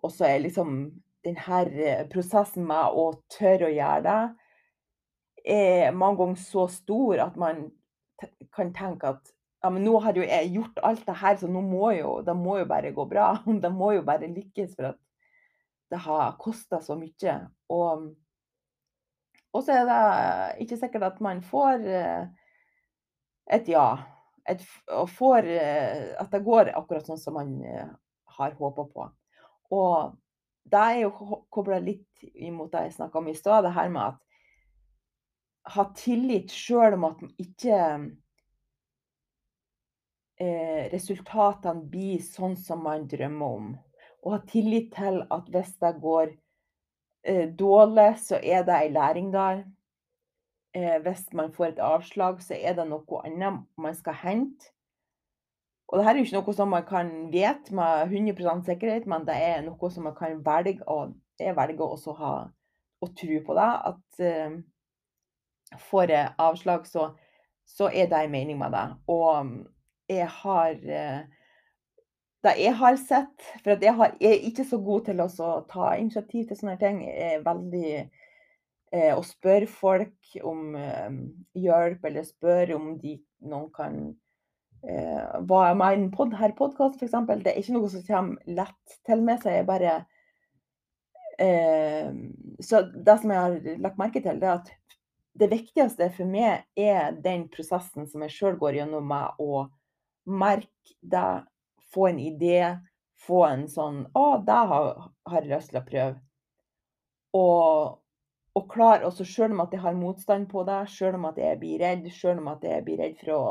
og 0.00 0.12
så 0.14 0.30
er 0.30 0.44
liksom 0.46 0.74
denne 1.26 1.62
eh, 1.68 2.04
prosessen 2.08 2.64
med 2.68 2.96
å 2.96 3.10
tørre 3.36 3.68
å 3.68 3.74
gjøre 3.74 4.04
det, 4.08 4.20
er 5.48 5.96
mange 5.96 6.22
ganger 6.22 6.40
så 6.40 6.64
stor 6.72 7.20
at 7.28 7.36
man 7.40 7.66
kan 8.56 8.72
tenke 8.76 9.12
at 9.12 9.34
ja, 9.62 9.70
men 9.70 9.82
nå 9.82 9.96
har 10.04 10.14
jo 10.14 10.22
jeg 10.22 10.52
gjort 10.54 10.78
alt 10.86 11.04
det 11.06 11.16
her, 11.18 11.36
så 11.40 11.50
nå 11.50 11.62
må 11.66 11.90
jo 11.96 12.18
det 12.26 12.34
må 12.38 12.58
jo 12.60 12.68
bare 12.70 12.94
gå 12.94 13.04
bra. 13.10 13.32
Det 13.64 13.70
må 13.74 13.92
jo 13.96 14.06
bare 14.06 14.30
lykkes 14.30 14.76
for 14.76 14.92
at 14.92 15.00
det 15.88 15.98
har 16.04 16.36
kosta 16.40 16.82
så 16.84 16.98
mye. 16.98 17.34
Og 17.72 18.10
og 19.56 19.64
så 19.64 19.78
er 19.80 19.86
det 19.88 20.62
ikke 20.62 20.76
sikkert 20.76 21.06
at 21.06 21.20
man 21.24 21.40
får 21.42 21.82
eh, 21.88 22.28
et 23.56 23.68
ja. 23.72 23.88
Et 24.48 24.62
og 24.92 25.08
får 25.12 25.48
eh, 25.52 26.14
at 26.20 26.30
det 26.32 26.44
går 26.44 26.70
akkurat 26.76 27.08
sånn 27.08 27.20
som 27.20 27.36
man 27.36 27.56
eh, 27.64 27.88
har 28.38 28.54
håpa 28.60 28.84
på. 28.92 29.08
Og 29.74 30.14
det 30.68 30.84
er 30.84 31.00
jo 31.02 31.10
ko 31.16 31.40
kobla 31.52 31.80
litt 31.80 32.28
imot 32.34 32.72
det 32.72 32.86
jeg 32.86 32.98
snakka 32.98 33.20
om 33.20 33.28
i 33.32 33.36
stad, 33.36 33.64
det 33.64 33.74
her 33.76 33.88
med 33.92 34.12
at 34.12 34.24
ha 35.74 35.84
tillit 35.96 36.52
sjøl 36.52 36.96
om 36.96 37.08
at 37.08 37.20
man 37.24 37.32
ikke 37.40 37.78
eh, 40.40 40.88
resultatene 40.92 41.86
blir 41.90 42.22
sånn 42.22 42.56
som 42.56 42.84
man 42.86 43.06
drømmer 43.10 43.58
om. 43.58 43.72
Og 44.24 44.34
ha 44.34 44.40
tillit 44.50 44.92
til 44.94 45.22
at 45.34 45.50
hvis 45.52 45.74
det 45.82 45.94
går 46.02 46.32
eh, 47.24 47.46
dårlig, 47.58 48.10
så 48.22 48.40
er 48.42 48.64
det 48.66 48.78
ei 48.78 48.90
læring 48.94 49.30
der. 49.34 49.64
Eh, 50.74 50.98
hvis 51.04 51.26
man 51.32 51.52
får 51.52 51.72
et 51.72 51.84
avslag, 51.84 52.42
så 52.42 52.58
er 52.58 52.76
det 52.78 52.88
noe 52.88 53.22
annet 53.24 53.64
man 53.76 53.96
skal 53.96 54.18
hente. 54.22 54.72
Og 55.88 55.96
dette 55.96 56.10
er 56.10 56.18
jo 56.18 56.26
ikke 56.26 56.40
noe 56.42 56.52
som 56.52 56.68
man 56.68 56.84
kan 56.84 57.10
vite 57.32 57.72
med 57.74 58.10
100% 58.12 58.66
sikkerhet, 58.66 59.06
men 59.08 59.24
det 59.24 59.38
er 59.40 59.62
noe 59.64 59.88
som 59.90 60.04
man 60.04 60.16
kan 60.18 60.42
velge, 60.44 60.82
og 60.84 61.14
jeg 61.40 61.56
velger 61.56 61.86
også 61.86 62.12
å 62.12 62.18
ha 62.18 62.34
og 63.00 63.14
tro 63.16 63.38
på 63.46 63.56
det. 63.56 63.70
At 63.88 64.20
eh, 64.26 64.58
får 65.88 66.12
jeg 66.12 66.34
avslag, 66.44 66.86
så, 66.86 67.08
så 67.64 67.88
er 67.88 68.10
det 68.10 68.20
en 68.20 68.34
mening 68.34 68.60
med 68.60 68.76
det. 68.76 68.84
Og 69.08 69.54
jeg 70.08 70.28
har 70.40 70.78
eh, 70.88 71.26
det 72.46 72.54
jeg 72.60 72.74
har 72.78 72.98
sett 73.00 73.48
For 73.64 73.74
jeg, 73.74 73.94
har, 73.98 74.14
jeg 74.22 74.36
er 74.36 74.46
ikke 74.48 74.66
så 74.68 74.78
god 74.82 75.08
til 75.08 75.22
å 75.24 75.50
ta 75.70 75.92
initiativ 75.98 76.48
til 76.48 76.58
sånne 76.60 76.78
ting. 76.80 77.02
Jeg 77.06 77.38
er 77.38 77.44
veldig 77.46 77.90
eh, 77.98 79.12
Å 79.14 79.22
spørre 79.26 79.68
folk 79.70 80.38
om 80.46 80.76
eh, 80.78 81.18
hjelp, 81.58 82.04
eller 82.08 82.26
spørre 82.26 82.78
om 82.78 82.92
de, 83.02 83.16
noen 83.48 83.70
kan 83.74 83.98
eh, 84.86 85.40
med 85.42 85.88
i 85.88 85.98
en 85.98 86.10
pod, 86.14 86.36
her 86.38 86.54
podkast, 86.58 87.02
f.eks. 87.02 87.16
Det 87.42 87.52
er 87.52 87.60
ikke 87.60 87.76
noe 87.76 87.90
som 87.92 88.06
kommer 88.06 88.60
lett 88.60 88.98
til 89.08 89.24
meg, 89.26 89.42
så 89.42 89.56
jeg 89.56 89.68
bare 89.68 89.96
eh, 91.42 92.12
Så 92.62 92.84
det 92.94 93.18
som 93.22 93.34
jeg 93.34 93.46
har 93.46 93.80
lagt 93.82 93.98
merke 94.00 94.22
til, 94.22 94.38
det 94.38 94.52
er 94.52 94.60
at 94.60 94.74
det 95.38 95.50
viktigste 95.52 96.08
for 96.16 96.26
meg 96.26 96.64
er 96.74 97.12
den 97.22 97.44
prosessen 97.52 98.08
som 98.10 98.24
jeg 98.24 98.34
sjøl 98.34 98.56
går 98.58 98.80
gjennom 98.80 99.04
med 99.06 99.38
å 99.38 99.68
merke 100.28 100.96
deg, 101.00 101.46
få 101.92 102.10
en 102.10 102.20
idé, 102.20 102.60
få 103.26 103.44
en 103.46 103.66
sånn 103.68 104.04
'Å, 104.14 104.26
det 104.46 104.58
har, 104.72 105.08
har 105.26 105.40
jeg 105.42 105.50
lyst 105.50 105.72
til 105.72 105.80
å 105.80 105.86
prøve'. 105.88 106.20
Og, 107.38 107.98
og 108.54 108.68
klar, 108.72 109.04
også 109.04 109.24
selv 109.24 109.56
om 109.56 109.64
at 109.64 109.72
jeg 109.72 109.82
har 109.82 109.96
motstand 109.96 110.48
på 110.50 110.64
det, 110.68 110.78
selv 110.90 111.18
om 111.18 111.26
at 111.30 111.38
jeg 111.38 111.58
blir 111.60 111.82
redd, 111.82 112.06
selv 112.12 112.40
om 112.42 112.48
at 112.54 112.64
jeg 112.64 112.84
blir 112.84 113.02
redd 113.02 113.18
for 113.20 113.34
å 113.34 113.42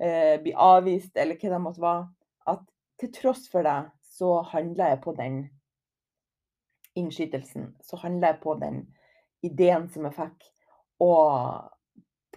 eh, 0.00 0.36
bli 0.42 0.54
avvist, 0.54 1.16
eller 1.16 1.38
hva 1.38 1.52
det 1.54 1.62
måtte 1.62 1.84
være, 1.84 2.08
at 2.54 2.64
til 2.98 3.12
tross 3.14 3.46
for 3.52 3.62
det, 3.62 3.78
så 4.02 4.40
handler 4.42 4.94
jeg 4.94 5.02
på 5.04 5.14
den 5.14 5.42
innskytelsen. 6.98 7.74
Så 7.82 7.96
handler 8.02 8.34
jeg 8.34 8.40
på 8.42 8.54
den 8.58 8.80
ideen 9.46 9.86
som 9.92 10.08
jeg 10.08 10.16
fikk. 10.16 10.48
Og 11.04 11.68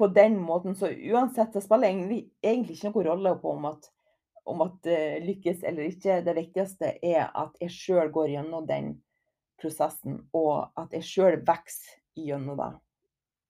på 0.02 0.10
den 0.12 0.40
måten 0.42 0.74
så 0.76 0.90
uansett 0.90 1.54
det 1.54 1.62
spiller 1.62 1.92
egentlig 1.94 2.78
ikke 2.78 2.90
noen 2.90 3.08
rolle 3.12 3.36
på 3.42 3.54
om 3.54 3.68
at 3.70 3.92
om 4.50 4.62
at 4.66 4.80
det 4.84 5.22
lykkes 5.26 5.64
eller 5.64 5.90
ikke. 5.92 6.22
Det 6.26 6.36
viktigste 6.38 6.96
er 7.06 7.30
at 7.38 7.58
jeg 7.62 7.74
sjøl 7.76 8.12
går 8.14 8.32
gjennom 8.36 8.66
den 8.68 8.96
prosessen, 9.62 10.24
og 10.34 10.72
at 10.80 10.94
jeg 10.98 11.06
sjøl 11.06 11.38
vokser 11.46 12.00
gjennom 12.18 12.58
det. 12.60 12.72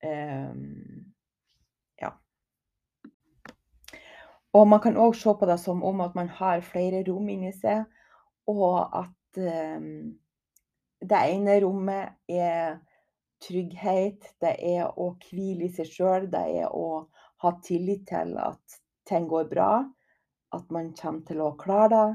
Um, 0.04 1.14
ja. 2.02 2.12
Og 4.52 4.68
man 4.68 4.84
kan 4.84 5.00
òg 5.00 5.16
se 5.16 5.32
på 5.32 5.48
det 5.48 5.60
som 5.64 5.84
om 5.88 6.04
at 6.04 6.16
man 6.18 6.32
har 6.42 6.66
flere 6.66 7.04
rom 7.08 7.30
inni 7.32 7.54
seg, 7.56 7.86
og 8.52 8.82
at 9.00 9.40
um, 9.40 10.12
det 11.02 11.26
ene 11.32 11.60
rommet 11.64 12.18
er 12.30 12.82
trygghet, 13.42 14.34
det 14.42 14.56
er 14.72 14.88
å 15.00 15.12
hvile 15.26 15.68
i 15.68 15.74
seg 15.74 15.90
sjøl, 15.90 16.28
det 16.32 16.42
er 16.62 16.74
å 16.74 17.06
ha 17.42 17.52
tillit 17.66 18.06
til 18.10 18.36
at 18.42 18.82
ting 19.10 19.28
går 19.30 19.50
bra, 19.52 19.72
at 20.56 20.74
man 20.74 20.92
kommer 20.98 21.26
til 21.28 21.42
å 21.44 21.56
klare 21.60 21.90
det. 21.94 22.10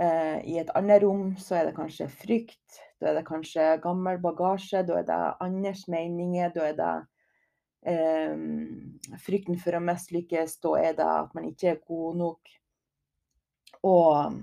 Eh, 0.00 0.38
I 0.48 0.58
et 0.62 0.72
annet 0.76 1.02
rom 1.04 1.34
så 1.40 1.58
er 1.58 1.68
det 1.68 1.76
kanskje 1.76 2.08
frykt, 2.08 2.80
da 3.00 3.10
er 3.10 3.18
det 3.18 3.26
kanskje 3.28 3.74
gammel 3.84 4.20
bagasje, 4.22 4.84
da 4.88 5.00
er 5.00 5.08
det 5.08 5.20
andres 5.44 5.84
meninger, 5.92 6.52
da 6.54 6.68
er 6.70 6.78
det 6.78 6.94
eh, 7.92 9.18
frykten 9.20 9.60
for 9.60 9.76
å 9.76 9.84
mislykkes, 9.84 10.58
da 10.64 10.74
er 10.80 10.98
det 10.98 11.08
at 11.18 11.36
man 11.36 11.50
ikke 11.50 11.74
er 11.74 11.84
god 11.88 12.20
nok. 12.22 12.56
Og 13.82 14.40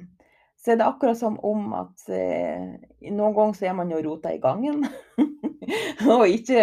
så 0.60 0.74
er 0.74 0.80
det 0.80 0.89
akkurat 0.89 1.17
som 1.17 1.39
om 1.48 1.74
at 1.80 2.10
eh, 2.12 2.76
noen 3.10 3.36
ganger 3.36 3.58
så 3.58 3.69
er 3.69 3.78
man 3.78 3.93
jo 3.93 4.04
rota 4.06 4.34
i 4.36 4.41
gangen. 4.43 4.84
og 6.15 6.28
ikke 6.30 6.62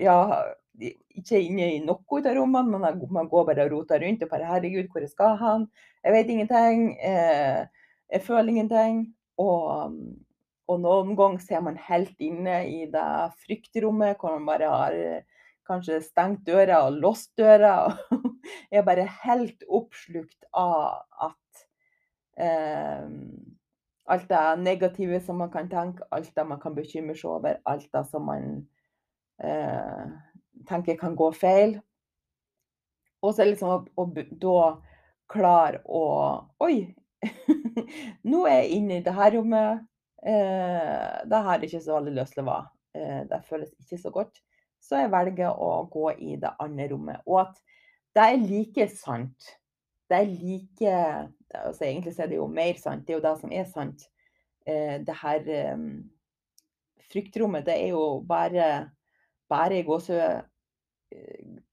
ja, 0.00 0.18
ikke 1.16 1.40
inne 1.40 1.70
i 1.74 1.82
noe 1.84 2.20
av 2.20 2.32
rommene, 2.36 2.78
men 2.78 3.12
man 3.12 3.28
går 3.30 3.46
bare 3.48 3.66
og 3.66 3.72
roter 3.72 4.02
rundt 4.04 4.24
og 4.24 4.30
bare 4.32 4.48
'Herregud, 4.48 4.88
hvor 4.92 5.06
skal 5.08 5.36
hen?' 5.40 5.68
Jeg 6.04 6.12
vet 6.12 6.28
ingenting. 6.30 6.96
Eh, 7.02 7.66
jeg 8.12 8.22
føler 8.22 8.48
ingenting. 8.48 9.14
Og, 9.38 9.96
og 10.68 10.80
noen 10.80 11.16
ganger 11.16 11.42
så 11.42 11.56
er 11.56 11.64
man 11.66 11.80
helt 11.88 12.20
inne 12.22 12.60
i 12.68 12.86
det 12.92 13.32
fryktrommet 13.42 14.16
hvor 14.20 14.38
man 14.38 14.46
bare 14.46 14.70
har 14.70 14.94
kanskje 15.66 16.00
stengt 16.04 16.46
døra 16.46 16.84
og 16.86 17.00
låst 17.02 17.32
døra. 17.38 17.74
Og 18.12 18.38
er 18.70 18.86
bare 18.86 19.08
helt 19.24 19.66
oppslukt 19.68 20.46
av 20.54 21.02
at 21.28 21.66
eh, 22.38 23.10
alt 24.06 24.28
det 24.30 24.42
negative 24.62 25.20
som 25.20 25.40
man 25.42 25.50
kan 25.50 25.68
tenke, 25.70 26.04
alt 26.10 26.30
det 26.36 26.46
man 26.46 26.60
kan 26.62 26.74
bekymre 26.74 27.16
seg 27.18 27.30
over, 27.30 27.58
alt 27.66 27.88
det 27.92 28.04
som 28.10 28.26
man 28.28 28.46
eh, 29.42 30.06
tenker 30.68 30.98
kan 31.00 31.16
gå 31.18 31.30
feil. 31.34 31.78
Og 33.22 33.34
så 33.34 33.46
liksom 33.46 33.72
å, 33.72 33.80
å 33.98 34.06
da 34.14 34.60
klare 35.30 35.82
å 35.84 36.04
Oi! 36.62 36.86
Nå 38.30 38.44
er 38.46 38.60
jeg 38.60 38.78
inne 38.78 38.98
i 39.00 39.04
det 39.04 39.14
her 39.16 39.32
rommet. 39.34 39.86
Eh, 40.22 41.22
det 41.26 41.40
har 41.46 41.56
er 41.56 41.66
ikke 41.66 41.82
så 41.82 41.98
veldig 41.98 42.26
være. 42.46 42.66
Eh, 42.94 43.22
det 43.30 43.42
føles 43.48 43.72
ikke 43.80 43.98
så 43.98 44.12
godt. 44.14 44.42
Så 44.82 45.00
jeg 45.00 45.10
velger 45.10 45.50
å 45.50 45.86
gå 45.90 46.10
i 46.12 46.36
det 46.40 46.52
andre 46.62 46.88
rommet. 46.92 47.24
Og 47.26 47.40
at 47.42 47.58
det 48.14 48.26
er 48.26 48.44
like 48.44 48.88
sant. 48.94 49.56
Det 50.06 50.20
er 50.20 50.30
like 50.30 50.92
altså 51.54 51.84
Egentlig 51.84 52.18
er 52.18 52.26
det 52.30 52.36
jo 52.40 52.46
mer 52.50 52.78
sant. 52.80 53.06
Det 53.06 53.14
er 53.14 53.18
jo 53.20 53.26
det 53.28 53.34
som 53.40 53.52
er 53.52 53.64
sant. 53.70 54.04
Eh, 54.66 54.98
det 55.06 55.16
her 55.22 55.48
eh, 55.54 55.86
fryktrommet, 57.10 57.66
det 57.66 57.76
er 57.76 57.94
jo 57.94 58.24
bare, 58.28 58.90
bare 59.48 59.78
i 59.78 59.86
gåsehud 59.86 60.42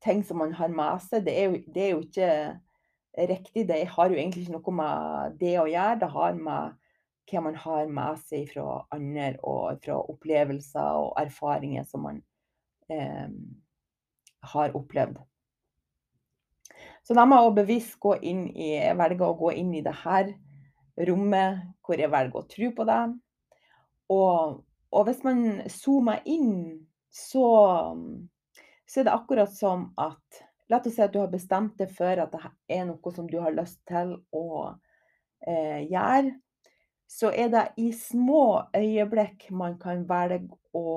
ting 0.04 0.24
som 0.24 0.38
man 0.38 0.54
har 0.54 0.70
med 0.70 1.02
seg. 1.02 1.26
Det 1.26 1.34
er 1.40 1.50
jo, 1.50 1.60
det 1.74 1.84
er 1.84 1.92
jo 1.92 2.04
ikke 2.04 2.30
riktig. 3.34 3.68
Det 3.68 3.82
har 3.96 4.10
jo 4.10 4.18
egentlig 4.18 4.46
ikke 4.46 4.58
noe 4.58 4.76
med 4.78 5.38
det 5.42 5.58
å 5.62 5.68
gjøre. 5.70 6.00
Det 6.02 6.12
har 6.14 6.40
med 6.40 6.80
hva 7.32 7.42
man 7.46 7.56
har 7.56 7.92
med 7.98 8.24
seg 8.28 8.50
fra 8.52 8.84
andre, 8.92 9.34
og 9.48 9.80
fra 9.84 10.00
opplevelser 10.12 11.04
og 11.06 11.14
erfaringer 11.22 11.86
som 11.88 12.04
man 12.08 12.20
eh, 12.92 13.30
har 14.54 14.76
opplevd. 14.76 15.22
Så 17.04 17.16
må 17.18 17.40
jeg 17.40 17.56
bevisst 17.58 17.98
gå 18.00 18.16
inn 18.24 18.46
i 18.56 18.76
velger 18.96 19.28
å 19.28 19.38
gå 19.40 19.52
inn 19.60 19.74
i 19.76 19.84
det 19.84 19.96
her 20.04 20.32
rommet 21.10 21.66
hvor 21.84 22.00
jeg 22.00 22.12
velger 22.14 22.40
å 22.40 22.48
tro 22.48 22.70
på 22.78 22.86
det. 22.88 23.02
Og, 24.14 24.62
og 24.94 25.08
hvis 25.08 25.24
man 25.26 25.44
zoomer 25.72 26.24
inn, 26.30 26.86
så 27.12 27.48
så 28.94 29.00
er 29.00 29.08
det 29.08 29.14
akkurat 29.16 29.54
som 29.56 29.88
at 29.98 30.44
La 30.72 30.80
oss 30.80 30.96
si 30.96 31.02
at 31.04 31.12
du 31.14 31.20
har 31.20 31.30
bestemt 31.30 31.76
deg 31.78 31.92
for 31.94 32.20
at 32.24 32.32
det 32.32 32.40
er 32.72 32.86
noe 32.88 33.12
som 33.14 33.28
du 33.30 33.36
har 33.44 33.54
lyst 33.54 33.82
til 33.90 34.16
å 34.34 34.46
eh, 35.46 35.84
gjøre. 35.92 36.32
Så 37.06 37.30
er 37.36 37.52
det 37.54 37.66
i 37.78 37.92
små 37.94 38.72
øyeblikk 38.74 39.50
man 39.54 39.76
kan 39.82 40.06
velge 40.10 40.56
å 40.74 40.94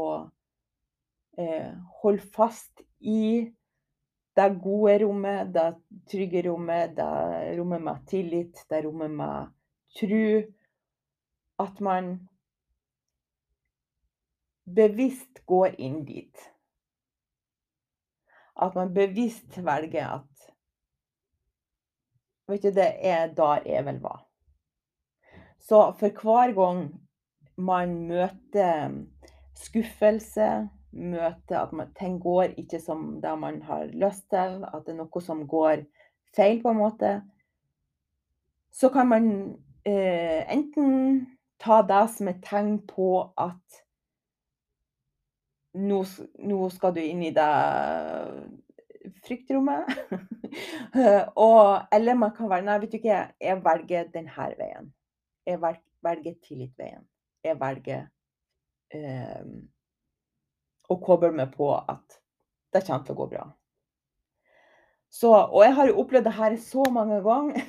eh, 1.37 1.75
holde 2.01 2.31
fast 2.33 2.85
i 3.03 3.51
det 4.37 4.61
gode 4.63 4.99
rommet, 5.05 5.53
det 5.55 5.67
trygge 6.11 6.43
rommet, 6.49 6.97
det 6.97 7.57
rommet 7.59 7.83
med 7.83 8.07
tillit, 8.11 8.65
det 8.69 8.83
rommet 8.85 9.11
med 9.11 9.53
tro. 9.97 10.27
At 11.59 11.81
man 11.81 12.11
bevisst 14.67 15.41
går 15.47 15.79
inn 15.81 16.03
dit. 16.05 16.37
At 18.57 18.77
man 18.77 18.93
bevisst 18.95 19.59
velger 19.65 20.21
at 20.21 20.33
Vet 22.47 22.63
du, 22.63 22.71
det 22.71 22.93
er 23.03 23.33
der 23.35 23.65
jeg 23.67 23.83
vil 23.89 23.97
være. 24.03 24.21
Så 25.59 25.81
for 25.99 26.21
hver 26.23 26.53
gang 26.55 26.83
man 27.57 27.97
møter 28.07 28.93
skuffelse, 29.55 30.69
møter 30.97 31.61
at 31.61 31.73
man, 31.77 31.93
ting 31.99 32.19
går 32.23 32.57
ikke 32.61 32.81
som 32.83 33.21
det 33.23 33.33
man 33.39 33.61
har 33.63 33.87
lyst 33.93 34.29
til, 34.33 34.61
at 34.65 34.85
det 34.87 34.95
er 34.95 35.01
noe 35.01 35.23
som 35.25 35.47
går 35.49 35.85
feil, 36.37 36.61
på 36.63 36.73
en 36.73 36.81
måte, 36.81 37.15
så 38.73 38.91
kan 38.93 39.09
man 39.09 39.27
eh, 39.89 40.45
enten 40.53 41.27
ta 41.63 41.81
det 41.87 42.05
som 42.13 42.29
et 42.29 42.43
tegn 42.45 42.79
på 42.89 43.11
at 43.41 43.83
nå, 45.77 46.03
nå 46.49 46.69
skal 46.73 46.95
du 46.97 47.01
inn 47.05 47.23
i 47.25 47.33
det 47.37 47.51
fryktrommet. 49.27 49.89
og, 51.47 51.87
eller 51.93 52.19
man 52.19 52.35
kan 52.37 52.51
være 52.51 52.67
Nei, 52.67 52.79
vet 52.83 52.93
du 52.93 52.99
ikke, 53.01 53.23
jeg 53.41 53.63
velger 53.65 54.11
denne 54.15 54.51
veien. 54.59 54.93
Jeg 55.47 55.61
velger 55.63 56.37
tillitveien. 56.43 57.05
Jeg 57.45 57.61
velger 57.61 58.07
eh, 58.95 59.45
å 60.89 60.99
kobler 61.03 61.35
meg 61.35 61.55
på 61.57 61.71
at 61.77 62.19
det 62.75 62.85
kommer 62.87 63.07
til 63.07 63.17
å 63.17 63.21
gå 63.21 63.29
bra. 63.35 63.45
Så, 65.13 65.31
og 65.31 65.63
jeg 65.65 65.75
har 65.77 65.89
jo 65.89 66.01
opplevd 66.03 66.27
det 66.29 66.35
her 66.37 66.57
så 66.61 66.85
mange 66.93 67.21
ganger. 67.25 67.63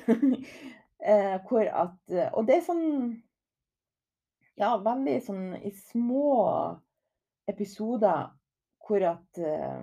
eh, 1.12 1.36
hvor 1.48 1.70
at 1.70 2.18
Og 2.34 2.46
det 2.48 2.58
er 2.58 2.66
sånn 2.66 2.88
Ja, 4.58 4.74
veldig 4.82 5.14
sånn 5.22 5.44
i 5.62 5.70
små 5.70 6.32
episoder 7.48 8.26
hvor 8.88 9.04
at 9.06 9.38
eh, 9.38 9.82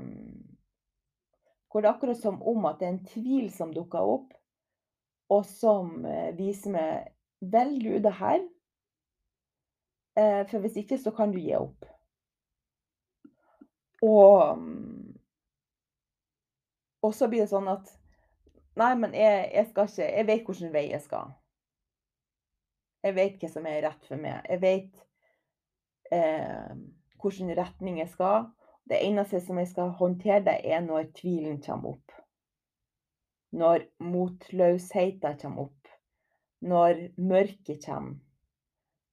Hvor 1.72 1.82
det 1.82 1.90
er 1.90 1.94
akkurat 1.94 2.20
som 2.20 2.42
om 2.44 2.66
at 2.66 2.80
det 2.80 2.88
er 2.88 2.94
en 2.96 3.06
tvil 3.08 3.50
som 3.54 3.74
dukker 3.74 4.00
opp, 4.00 4.34
og 5.30 5.46
som 5.50 6.06
eh, 6.06 6.32
viser 6.38 6.76
meg 6.76 7.12
Velger 7.46 7.98
du 7.98 8.06
det 8.08 8.14
her? 8.20 8.40
Eh, 10.18 10.42
for 10.50 10.64
hvis 10.64 10.80
ikke, 10.80 10.98
så 10.98 11.12
kan 11.12 11.34
du 11.34 11.42
gi 11.44 11.54
opp. 11.58 11.86
Og 14.06 14.62
og 17.06 17.14
så 17.14 17.30
blir 17.30 17.46
det 17.46 17.52
sånn 17.52 17.70
at 17.70 17.92
Nei, 18.76 18.92
men 19.00 19.14
jeg, 19.16 19.44
jeg 19.54 19.68
skal 19.70 19.88
ikke 19.88 20.06
Jeg 20.10 20.28
vet 20.28 20.48
hvilken 20.50 20.74
vei 20.74 20.86
jeg 20.90 21.04
skal. 21.06 21.30
Jeg 23.06 23.16
vet 23.16 23.38
hva 23.40 23.50
som 23.54 23.68
er 23.70 23.84
rett 23.86 24.08
for 24.10 24.20
meg. 24.20 24.48
Jeg 24.50 24.62
vet 24.64 25.02
eh, 26.18 26.74
hvilken 27.22 27.54
retning 27.56 28.02
jeg 28.02 28.12
skal. 28.12 28.50
Det 28.90 29.00
eneste 29.06 29.40
som 29.46 29.62
jeg 29.62 29.70
skal 29.72 29.94
håndtere, 30.00 30.42
det 30.48 30.58
er 30.66 30.82
når 30.84 31.12
tvilen 31.18 31.62
kommer 31.64 31.96
opp. 31.96 32.16
Når 33.56 33.86
motløsheten 34.04 35.40
kommer 35.42 35.70
opp. 35.70 35.94
Når 36.66 37.06
mørket 37.22 37.86
kommer. 37.86 38.18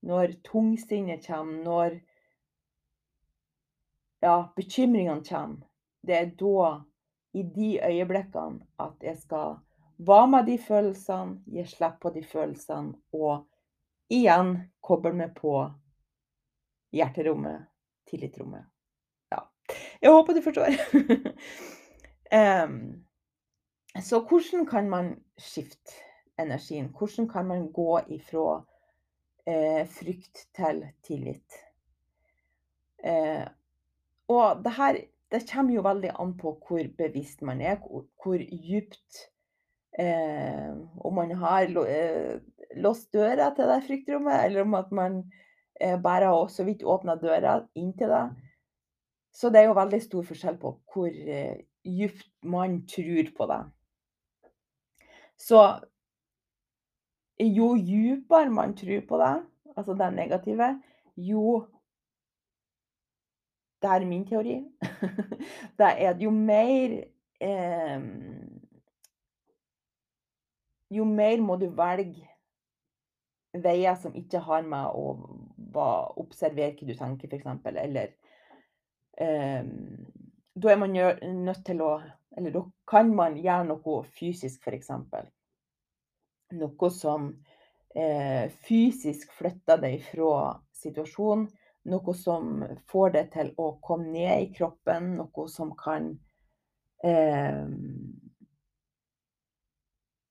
Når 0.02 0.38
tungsinnet 0.48 1.28
kommer. 1.28 1.62
Når 1.68 2.00
ja, 4.22 4.52
bekymringene 4.56 5.24
kommer. 5.24 5.66
Det 6.02 6.16
er 6.16 6.32
da, 6.38 6.80
i 7.34 7.42
de 7.42 7.68
øyeblikkene, 7.82 8.60
at 8.78 9.02
jeg 9.02 9.18
skal 9.18 9.56
være 9.98 10.28
med 10.28 10.46
de 10.46 10.58
følelsene, 10.58 11.40
gi 11.46 11.64
slipp 11.66 12.00
på 12.02 12.10
de 12.14 12.22
følelsene, 12.26 12.94
og 13.12 13.46
igjen 14.12 14.56
koble 14.82 15.14
meg 15.16 15.34
på 15.38 15.54
hjerterommet, 16.92 17.68
tillitsrommet. 18.10 18.66
Ja. 19.32 19.46
Jeg 20.02 20.12
håper 20.12 20.36
du 20.36 20.42
forstår. 20.44 20.76
um, 22.66 22.76
så 24.02 24.20
hvordan 24.28 24.66
kan 24.66 24.90
man 24.90 25.14
skifte 25.38 25.98
energien? 26.38 26.92
Hvordan 26.98 27.28
kan 27.28 27.46
man 27.46 27.72
gå 27.72 28.00
ifra 28.08 28.62
eh, 29.46 29.88
frykt 29.88 30.46
til 30.54 30.86
tillit? 31.02 31.58
Eh, 33.04 33.46
og 34.32 34.64
det 34.64 34.74
her 34.76 35.00
det 35.32 35.46
kommer 35.48 35.72
jo 35.72 35.84
veldig 35.84 36.10
an 36.20 36.34
på 36.36 36.54
hvor 36.66 36.88
bevisst 36.98 37.42
man 37.46 37.62
er, 37.64 37.78
hvor, 37.80 38.04
hvor 38.20 38.36
dypt 38.36 39.22
eh, 39.98 40.72
Om 41.00 41.14
man 41.14 41.32
har 41.40 41.68
eh, 41.86 42.40
låst 42.76 43.12
døra 43.12 43.50
til 43.56 43.68
det 43.68 43.82
fryktrommet, 43.86 44.44
eller 44.44 44.62
om 44.62 44.74
at 44.74 44.92
man 44.92 45.22
eh, 45.80 45.96
bare 46.00 46.28
har 46.28 46.48
så 46.52 46.64
vidt 46.68 46.84
åpna 46.84 47.16
døra 47.16 47.62
inn 47.74 47.92
til 47.96 48.12
det. 48.12 48.24
Så 49.32 49.48
det 49.48 49.62
er 49.62 49.70
jo 49.70 49.78
veldig 49.78 50.02
stor 50.04 50.26
forskjell 50.28 50.58
på 50.60 50.74
hvor 50.92 51.08
eh, 51.08 51.64
dypt 51.84 52.28
man 52.44 52.82
tror 52.88 53.32
på 53.36 53.48
det. 53.48 53.62
Så 55.40 55.62
jo 57.42 57.72
dypere 57.76 58.52
man 58.52 58.76
tror 58.76 59.00
på 59.08 59.18
det, 59.18 59.36
altså 59.76 59.96
det 59.96 60.12
negative, 60.14 60.74
jo 61.16 61.64
det 63.82 63.90
er 63.90 64.04
min 64.06 64.26
teori. 64.26 64.58
Det 65.78 65.88
er 65.98 66.18
jo 66.20 66.30
mer 66.30 66.92
eh, 67.40 68.04
Jo 70.92 71.04
mer 71.08 71.40
må 71.40 71.56
du 71.56 71.66
velge 71.72 72.28
veier 73.52 73.96
som 74.00 74.14
ikke 74.16 74.40
har 74.46 74.62
med 74.64 74.94
å 74.96 75.16
observere 76.20 76.76
hva 76.76 76.88
du 76.88 76.94
tenker, 76.96 77.28
f.eks. 77.28 77.66
Eller 77.82 78.14
eh, 79.18 79.64
Da 80.54 80.72
er 80.72 80.80
man 80.80 80.96
nødt 81.44 81.64
til 81.66 81.82
å 81.84 81.94
Eller 82.36 82.54
da 82.54 82.62
kan 82.88 83.10
man 83.14 83.36
gjøre 83.36 83.68
noe 83.68 83.96
fysisk, 84.16 84.62
f.eks. 84.62 84.92
Noe 86.56 86.90
som 86.92 87.32
eh, 87.96 88.46
fysisk 88.64 89.32
flytter 89.36 89.82
deg 89.82 90.00
fra 90.06 90.54
situasjonen 90.82 91.50
noe 91.88 92.14
som 92.14 92.62
får 92.90 93.14
det 93.16 93.24
til 93.34 93.52
å 93.58 93.72
komme 93.82 94.12
ned 94.14 94.44
i 94.44 94.50
kroppen, 94.54 95.16
noe 95.18 95.46
som 95.50 95.72
kan 95.78 96.12
eh, 97.04 97.64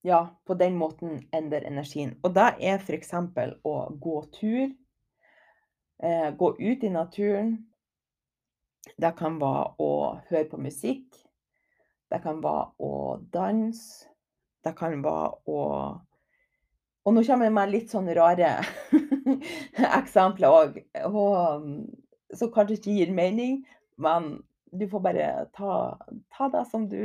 Ja, 0.02 0.40
på 0.50 0.56
den 0.58 0.80
måten 0.82 1.20
endre 1.30 1.60
energien. 1.68 2.16
Og 2.26 2.34
det 2.34 2.48
er 2.58 2.80
f.eks. 2.82 3.12
å 3.62 3.74
gå 4.02 4.16
tur. 4.34 4.72
Eh, 6.02 6.30
gå 6.34 6.48
ut 6.58 6.84
i 6.84 6.90
naturen. 6.90 7.52
Det 8.98 9.12
kan 9.20 9.38
være 9.38 9.76
å 9.78 9.92
høre 10.32 10.48
på 10.50 10.58
musikk. 10.58 11.20
Det 12.10 12.18
kan 12.24 12.42
være 12.42 12.72
å 12.82 13.20
danse. 13.34 14.10
Det 14.66 14.74
kan 14.78 15.04
være 15.06 15.30
å 15.46 15.62
Og 17.06 17.16
nå 17.16 17.24
kommer 17.26 17.48
det 17.48 17.56
med 17.56 17.72
litt 17.74 17.94
sånn 17.94 18.10
rare 18.14 18.54
eksempler 20.02 20.54
òg, 20.54 20.76
som 22.38 22.52
kanskje 22.54 22.78
ikke 22.78 22.98
gir 23.00 23.14
mening. 23.16 23.62
Men 24.02 24.36
du 24.72 24.86
får 24.90 25.02
bare 25.04 25.30
ta, 25.58 25.78
ta 26.32 26.50
det 26.54 26.66
som 26.72 26.86
du 26.90 27.02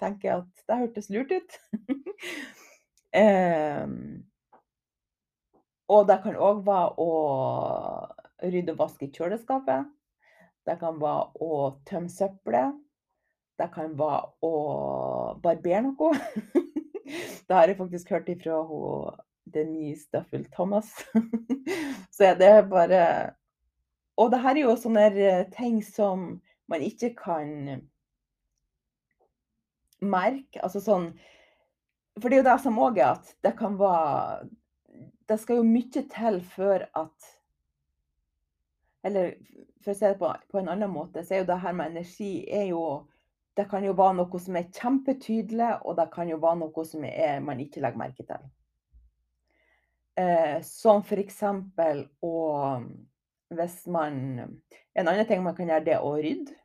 tenker 0.00 0.40
at 0.40 0.64
det 0.68 0.80
hørtes 0.82 1.10
lurt 1.14 1.30
ut. 1.32 1.58
eh, 3.22 3.86
og 5.88 6.08
det 6.10 6.18
kan 6.24 6.36
òg 6.48 6.66
være 6.66 6.90
å 7.00 7.12
rydde 8.42 8.74
og 8.74 8.82
vaske 8.82 9.08
kjøleskapet. 9.14 9.88
Det 10.68 10.76
kan 10.82 10.98
være 11.00 11.46
å 11.46 11.62
tømme 11.88 12.12
søppelet. 12.12 12.76
Det 13.58 13.70
kan 13.74 13.94
være 13.98 14.26
å 14.44 14.52
barbere 15.42 15.86
noe. 15.86 16.12
det 17.48 17.56
har 17.56 17.70
jeg 17.70 17.78
faktisk 17.78 18.12
hørt 18.12 18.28
ifra 18.34 18.60
Denise 19.54 20.08
Duffel 20.12 20.44
Thomas. 20.52 20.90
Så 22.14 22.34
det 22.38 22.48
er 22.48 22.68
bare 22.68 23.02
Og 24.18 24.32
det 24.32 24.40
her 24.42 24.56
er 24.56 24.64
jo 24.64 24.76
sånne 24.76 25.06
eh, 25.14 25.44
ting 25.54 25.80
som 25.84 26.40
man 26.68 26.82
ikke 26.84 27.14
kan 27.16 27.82
merke. 30.00 30.60
Altså 30.62 30.82
sånn 30.84 31.10
For 32.18 32.28
det 32.28 32.38
er 32.38 32.42
jo 32.42 32.50
det 32.50 32.60
som 32.64 32.80
òg 32.82 33.02
er 33.02 33.12
at 33.16 33.34
det 33.46 33.54
kan 33.58 33.78
være 33.80 34.48
Det 35.28 35.38
skal 35.40 35.60
jo 35.60 35.68
mye 35.68 36.04
til 36.14 36.40
før 36.54 36.88
at 36.98 37.30
Eller 39.06 39.36
for 39.84 39.94
å 39.94 39.98
si 39.98 40.08
det 40.08 40.18
på, 40.18 40.32
på 40.50 40.58
en 40.58 40.68
annen 40.72 40.90
måte, 40.90 41.22
så 41.22 41.36
er 41.36 41.44
jo 41.44 41.52
det 41.52 41.62
her 41.62 41.76
med 41.76 41.94
energi 41.94 42.42
er 42.50 42.66
jo 42.72 42.82
det 43.58 43.66
kan 43.70 43.82
jo 43.82 43.94
være 43.98 44.20
noe 44.20 44.38
som 44.38 44.56
er 44.58 44.68
kjempetydelig, 44.70 45.70
og 45.82 45.96
det 45.98 46.06
kan 46.12 46.28
jo 46.30 46.38
være 46.38 46.60
noe 46.60 46.84
som 46.86 47.02
er, 47.08 47.40
man 47.42 47.58
ikke 47.58 47.82
legger 47.82 47.98
merke 47.98 48.26
til. 48.26 48.44
Eh, 50.18 50.62
som 50.62 51.02
f.eks. 51.02 51.42
å 52.26 52.36
Hvis 53.54 53.76
man 53.86 54.16
En 54.94 55.06
annen 55.08 55.26
ting 55.28 55.42
man 55.44 55.54
kan 55.54 55.70
gjøre, 55.70 55.84
det 55.86 55.94
er 55.94 56.04
å 56.04 56.16
rydde. 56.18 56.56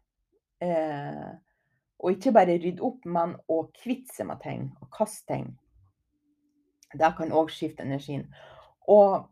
Eh, 0.64 1.28
og 2.04 2.16
ikke 2.16 2.34
bare 2.34 2.58
rydde 2.58 2.82
opp, 2.84 3.06
men 3.06 3.36
å 3.52 3.60
kvitte 3.78 4.16
seg 4.16 4.28
med 4.28 4.42
ting 4.42 4.66
og 4.82 4.90
kaste 4.96 5.28
ting. 5.30 5.46
Det 6.94 7.12
kan 7.18 7.32
òg 7.32 7.54
skifte 7.54 7.86
energien. 7.86 8.26
Og 8.90 9.30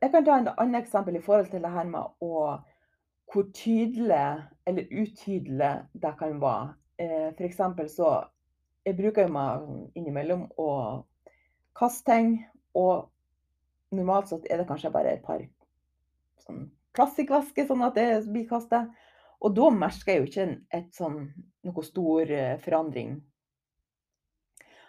jeg 0.00 0.10
kan 0.14 0.24
ta 0.24 0.40
et 0.40 0.50
annet 0.56 0.80
eksempel 0.80 1.18
i 1.18 1.22
forhold 1.22 1.52
til 1.52 1.62
det 1.62 1.74
her 1.74 1.86
med 1.92 2.24
å 2.24 2.58
hvor 3.28 3.44
tydelig 3.52 4.48
eller 4.66 4.88
utydelig 4.88 5.72
det 5.92 6.12
kan 6.18 6.40
være. 6.40 6.74
Eh, 6.98 7.44
eksempel 7.44 7.88
så 7.92 8.24
Jeg 8.86 8.96
bruker 8.96 9.26
jo 9.26 9.32
meg 9.34 9.64
innimellom 9.98 10.46
å 10.56 10.70
kaste 11.76 12.08
ting, 12.08 12.38
og 12.78 13.94
normalt 13.94 14.30
sett 14.30 14.46
er 14.48 14.60
det 14.60 14.68
kanskje 14.68 14.92
bare 14.94 15.16
et 15.16 15.24
par 15.24 15.42
sånn 16.44 16.68
plastikkvesker, 16.96 17.66
sånn 17.68 17.84
at 17.86 17.98
det 17.98 18.08
blir 18.28 18.46
kastet. 18.48 18.90
Og 19.44 19.54
da 19.54 19.68
merker 19.70 20.12
jeg 20.12 20.20
jo 20.22 20.28
ikke 20.28 20.46
et 20.74 20.88
sånn 20.96 21.18
noe 21.66 21.84
stor 21.86 22.30
eh, 22.34 22.56
forandring. 22.62 23.18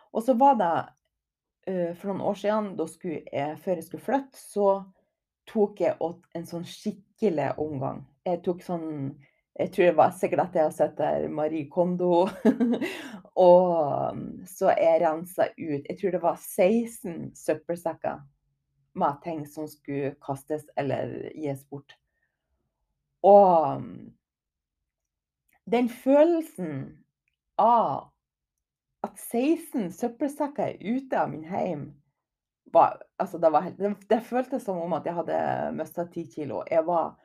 Og 0.10 0.24
så 0.26 0.34
var 0.40 0.56
det 0.58 0.72
uh, 1.70 1.92
for 2.00 2.10
noen 2.10 2.24
år 2.32 2.40
siden, 2.42 2.72
da 2.80 2.88
jeg, 2.90 3.60
før 3.62 3.76
jeg 3.78 3.86
skulle 3.86 4.06
flytte, 4.08 4.40
så 4.42 4.70
tok 5.50 5.84
jeg 5.84 5.98
en 6.38 6.48
sånn 6.50 6.66
skikkelig 6.66 7.52
omgang. 7.62 8.02
Jeg 8.26 8.42
tok 8.46 8.64
sånn 8.66 8.88
Jeg 9.60 9.72
tror 9.74 9.86
det 9.90 9.96
var 9.98 10.12
sikkert 10.16 10.44
at 10.46 10.56
jeg 10.56 10.64
har 10.64 10.76
sett 10.76 10.98
der 10.98 11.28
Marie 11.28 11.70
Kondo. 11.72 12.28
og 13.50 14.20
så 14.48 14.74
jeg 14.78 15.02
rensa 15.04 15.50
ut 15.58 15.90
Jeg 15.90 15.98
tror 16.00 16.16
det 16.16 16.22
var 16.24 16.38
16 16.38 17.32
søppelsekker 17.36 18.22
med 19.00 19.20
ting 19.24 19.44
som 19.48 19.68
skulle 19.68 20.14
kastes 20.26 20.68
eller 20.78 21.32
gis 21.36 21.66
bort. 21.70 21.96
Og 23.24 23.84
den 25.72 25.90
følelsen 25.90 27.04
av 27.60 28.10
at 29.04 29.16
16 29.20 29.92
søppelsekker 29.96 30.74
er 30.74 30.96
ute 30.98 31.20
av 31.20 31.32
min 31.32 31.46
heim 31.48 31.90
var, 32.74 33.00
altså 33.18 33.38
det, 33.38 33.50
var, 33.50 33.70
det, 33.78 33.96
det, 34.10 34.20
føltes 34.22 34.64
som 34.64 34.78
om 34.82 34.94
at 34.94 35.08
jeg 35.08 35.18
hadde 35.18 35.38
mista 35.78 36.06
10 36.06 36.26
kilo. 36.36 36.62
Jeg 36.70 36.86
var, 36.86 37.16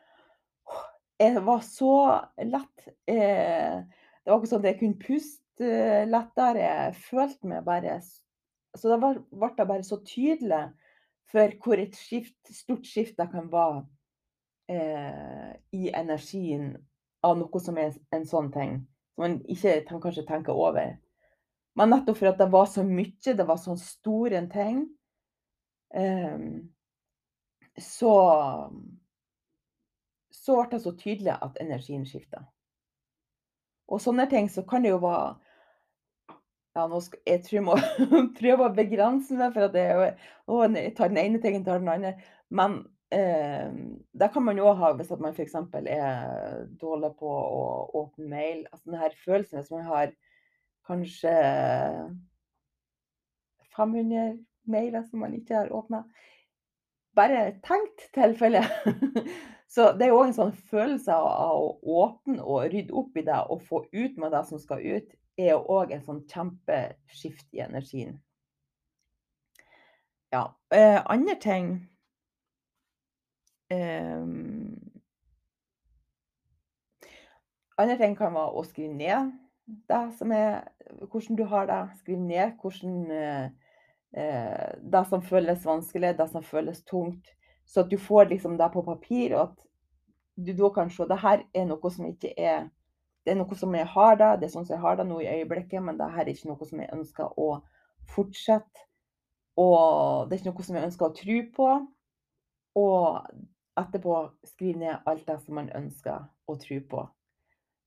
jeg 1.20 1.42
var 1.46 1.60
så 1.66 1.94
lett. 2.42 2.88
Eh, 3.06 3.80
det 3.84 4.30
var 4.30 4.40
ikke 4.40 4.50
sånn 4.50 4.64
at 4.64 4.70
jeg 4.72 4.80
kunne 4.80 5.02
puste 5.02 5.68
eh, 5.68 6.06
lettere. 6.10 6.62
Jeg 6.64 6.96
følte 7.08 7.50
meg 7.50 7.66
bare 7.66 8.00
Så 8.74 8.90
det 8.90 8.98
ble 8.98 9.50
jeg 9.58 9.68
bare 9.68 9.86
så 9.86 10.00
tydelig 10.02 10.64
for 11.30 11.54
hvor 11.62 11.80
et 11.80 11.94
skift, 11.96 12.38
stort 12.50 12.86
skift 12.86 13.16
det 13.18 13.28
kan 13.32 13.46
være 13.50 13.84
eh, 14.70 15.54
i 15.74 15.90
energien 15.94 16.74
av 17.24 17.38
noe 17.38 17.62
som 17.62 17.78
er 17.80 17.94
en 18.14 18.26
sånn 18.28 18.50
ting. 18.54 18.82
Som 19.14 19.24
man 19.24 19.40
ikke 19.50 19.80
kanskje 20.02 20.26
tenker 20.26 20.58
over. 20.58 20.96
Men 21.78 21.90
nettopp 21.90 22.18
for 22.20 22.30
at 22.30 22.38
det 22.38 22.50
var 22.52 22.68
så 22.70 22.84
mye, 22.86 23.34
det 23.34 23.46
var 23.46 23.58
sånne 23.58 23.82
store 23.82 24.42
ting, 24.52 24.84
eh, 25.94 26.44
så 27.82 28.14
så 30.44 30.58
ble 30.58 30.68
det 30.74 30.82
så 30.84 30.92
tydelig 30.98 31.34
at 31.40 31.56
energien 31.62 32.04
skifta. 32.08 32.44
Og 33.88 34.00
sånne 34.00 34.26
ting 34.30 34.48
så 34.52 34.64
kan 34.68 34.84
det 34.84 34.92
jo 34.94 35.00
være 35.04 35.34
ja, 36.74 36.88
nå 36.90 36.98
skal, 37.04 37.20
jeg 37.28 37.42
tror 37.44 37.56
jeg 37.56 37.66
må 37.68 37.76
prøve 38.40 38.66
å 38.66 38.74
begrense 38.74 39.36
meg, 39.38 39.52
for 39.54 39.68
at 39.68 39.76
jeg, 39.78 40.08
å, 40.50 40.64
jeg 40.66 40.94
tar 40.98 41.12
den 41.12 41.20
ene 41.22 41.40
tingen 41.42 41.62
tar 41.66 41.78
den 41.78 41.92
andre. 41.92 42.16
Men 42.50 42.80
eh, 43.14 43.70
det 44.10 44.30
kan 44.34 44.42
man 44.42 44.58
òg 44.58 44.80
ha 44.80 44.90
hvis 44.98 45.12
man 45.14 45.36
f.eks. 45.36 45.54
er 45.84 46.64
dårlig 46.80 47.12
på 47.20 47.30
å 47.30 47.62
åpne 48.02 48.26
mail. 48.32 48.64
Altså 48.72 48.90
denne 48.90 49.12
følelsen 49.22 49.60
hvis 49.60 49.70
man 49.76 49.86
har 49.86 50.14
kanskje 50.88 51.34
500 53.78 54.38
mailer 54.70 55.06
som 55.06 55.22
man 55.22 55.38
ikke 55.38 55.62
har 55.62 55.72
åpna. 55.74 56.04
Bare 57.14 57.52
tenkt 57.62 58.08
tilfelle. 58.18 58.64
Så 59.74 59.88
det 59.98 60.06
er 60.06 60.12
jo 60.12 60.20
òg 60.20 60.28
en 60.28 60.36
sånn 60.36 60.52
følelse 60.70 61.14
av 61.18 61.58
å 61.58 62.02
åpne 62.04 62.42
og 62.42 62.68
rydde 62.70 62.94
opp 62.94 63.16
i 63.18 63.24
det 63.26 63.40
og 63.50 63.64
få 63.66 63.80
ut 63.90 64.20
med 64.22 64.30
det 64.30 64.44
som 64.46 64.60
skal 64.62 64.84
ut, 64.84 65.08
er 65.40 65.50
jo 65.50 65.64
òg 65.74 65.90
en 65.96 66.04
sånn 66.04 66.20
kjempeskift 66.30 67.48
i 67.56 67.64
energien. 67.64 68.20
Ja. 70.30 70.44
Eh, 70.74 71.00
andre 71.10 71.34
ting 71.42 71.66
eh, 73.70 74.22
Andre 77.78 77.98
ting 77.98 78.14
kan 78.18 78.34
være 78.34 78.54
å 78.54 78.62
skrive 78.66 78.94
ned 78.94 79.34
det 79.90 80.02
som 80.18 80.32
er, 80.34 80.68
hvordan 81.10 81.38
du 81.38 81.44
har 81.50 81.66
det. 81.66 81.80
Skriv 82.02 82.20
ned 82.20 82.52
hvordan 82.62 82.98
eh, 83.10 83.46
eh, 84.14 84.74
det 84.78 85.02
som 85.10 85.24
føles 85.24 85.64
vanskelig, 85.66 86.12
det 86.18 86.28
som 86.30 86.44
føles 86.46 86.84
tungt. 86.86 87.32
Så 87.64 87.84
at 87.84 87.90
du 87.90 87.98
får 87.98 88.28
liksom 88.30 88.58
det 88.60 88.70
på 88.72 88.82
papir, 88.84 89.34
og 89.34 89.48
at 89.48 89.66
du 90.36 90.52
da 90.52 90.70
kan 90.74 90.90
se 90.90 91.06
det 91.08 91.20
her 91.22 91.44
er 91.54 91.68
noe 91.68 91.90
som 91.90 92.08
ikke 92.08 92.34
er 92.36 92.70
Det 93.24 93.32
er 93.32 93.38
noe 93.38 93.56
som 93.56 93.72
jeg 93.72 93.86
har 93.88 94.16
da, 94.20 94.34
det 94.36 94.44
er 94.44 94.50
sånn 94.52 94.66
som 94.68 94.74
jeg 94.74 94.82
har 94.82 94.98
det 94.98 95.04
nå 95.08 95.16
i 95.22 95.30
øyeblikket, 95.38 95.80
men 95.80 95.96
det 95.96 96.10
her 96.12 96.26
er 96.26 96.28
ikke 96.34 96.50
noe 96.50 96.66
som 96.68 96.80
jeg 96.82 96.92
ønsker 96.92 97.38
å 97.40 97.46
fortsette. 98.12 98.82
Og 99.56 100.28
det 100.28 100.36
er 100.36 100.42
ikke 100.42 100.52
noe 100.52 100.66
som 100.66 100.76
jeg 100.76 100.88
ønsker 100.90 101.06
å 101.06 101.14
tro 101.16 101.38
på. 101.56 101.68
Og 102.82 103.30
etterpå 103.80 104.18
skrive 104.44 104.82
ned 104.82 105.08
alt 105.08 105.24
det 105.24 105.38
som 105.40 105.56
man 105.56 105.72
ønsker 105.72 106.26
å 106.44 106.58
tro 106.60 106.78
på. 106.90 107.06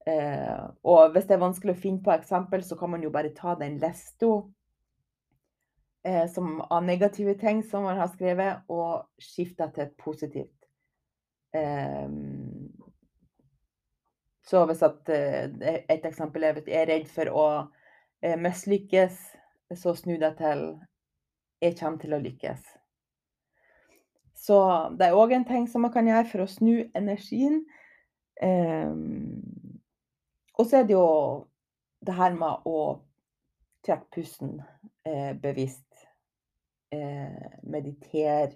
Eh, 0.08 0.66
og 0.88 1.14
hvis 1.14 1.28
det 1.28 1.36
er 1.36 1.44
vanskelig 1.44 1.76
å 1.76 1.82
finne 1.82 2.04
på 2.04 2.16
eksempel, 2.16 2.64
så 2.64 2.78
kan 2.80 2.96
man 2.96 3.04
jo 3.04 3.12
bare 3.14 3.34
ta 3.36 3.54
den 3.60 3.78
lista 3.82 4.32
eh, 6.06 6.28
som, 6.32 6.62
av 6.62 6.84
negative 6.84 7.38
ting 7.40 7.64
som 7.64 7.88
man 7.88 7.98
har 7.98 8.12
skrevet, 8.14 8.66
og 8.70 9.08
skifta 9.22 9.70
til 9.74 9.88
et 9.88 9.98
positivt. 9.98 10.70
Eh, 11.56 12.10
så 14.48 14.64
hvis 14.68 14.84
at, 14.86 15.10
eh, 15.10 15.82
et 15.90 16.06
eksempel 16.08 16.44
er 16.44 16.62
at 16.62 16.68
jeg 16.68 16.82
er 16.82 16.92
redd 16.92 17.08
for 17.12 17.32
å 17.34 17.48
eh, 18.24 18.38
mislykkes, 18.40 19.20
så 19.76 19.96
snu 19.96 20.16
deg 20.22 20.38
til 20.40 20.68
jeg 21.62 21.76
kommer 21.80 22.00
til 22.00 22.14
å 22.16 22.22
lykkes. 22.22 22.62
Så 24.38 24.58
det 24.96 25.10
er 25.10 25.18
òg 25.18 25.34
en 25.36 25.48
ting 25.48 25.66
som 25.68 25.84
man 25.84 25.92
kan 25.92 26.08
gjøre 26.08 26.30
for 26.30 26.46
å 26.46 26.52
snu 26.52 26.86
energien. 26.96 27.64
Um, 28.38 29.42
og 30.54 30.68
så 30.70 30.80
er 30.80 30.86
det 30.86 30.94
jo 30.94 31.08
det 32.06 32.14
her 32.14 32.36
med 32.38 32.68
å 32.70 33.02
trekke 33.86 34.12
pusten 34.14 34.60
eh, 35.08 35.34
bevisst 35.42 35.87
eh, 36.92 37.60
meditere. 37.64 38.52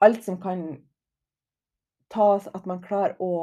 Alt 0.00 0.24
som 0.24 0.40
kan 0.40 0.62
tas 2.10 2.48
At 2.54 2.66
man 2.66 2.80
klarer 2.82 3.14
å 3.22 3.34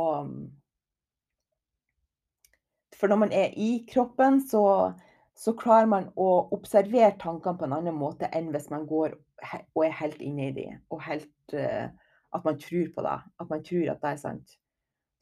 For 2.97 3.07
når 3.07 3.19
man 3.21 3.31
er 3.31 3.53
i 3.55 3.85
kroppen, 3.87 4.41
så, 4.41 4.91
så 5.37 5.53
klarer 5.53 5.87
man 5.87 6.09
å 6.17 6.47
observere 6.55 7.13
tankene 7.21 7.59
på 7.59 7.67
en 7.67 7.75
annen 7.77 7.95
måte 7.95 8.29
enn 8.33 8.49
hvis 8.51 8.71
man 8.73 8.87
går 8.89 9.13
og 9.45 9.83
er 9.85 9.93
helt 9.99 10.21
inne 10.25 10.47
i 10.49 10.53
dem, 10.55 10.79
og 10.89 11.03
helt 11.05 11.53
eh, 11.53 11.89
At 12.33 12.43
man 12.43 12.57
tror 12.59 12.89
på 12.95 13.03
det. 13.05 13.19
At 13.39 13.49
man 13.49 13.61
tror 13.63 13.91
at 13.91 14.01
det 14.01 14.09
er 14.09 14.17
sant. 14.19 14.57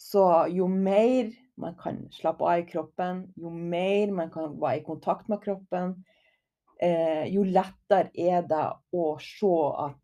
Så 0.02 0.24
jo 0.52 0.68
mer 0.68 1.30
man 1.58 1.76
kan 1.80 2.00
slappe 2.12 2.44
av 2.44 2.64
i 2.64 2.66
kroppen, 2.68 3.26
jo 3.38 3.50
mer 3.50 4.12
man 4.12 4.32
kan 4.34 4.56
være 4.60 4.80
i 4.82 4.86
kontakt 4.88 5.30
med 5.30 5.44
kroppen, 5.44 5.94
eh, 6.82 7.26
jo 7.34 7.44
lettere 7.44 8.12
er 8.14 8.46
det 8.48 8.66
å 8.96 9.16
se 9.22 9.56
at 9.86 10.02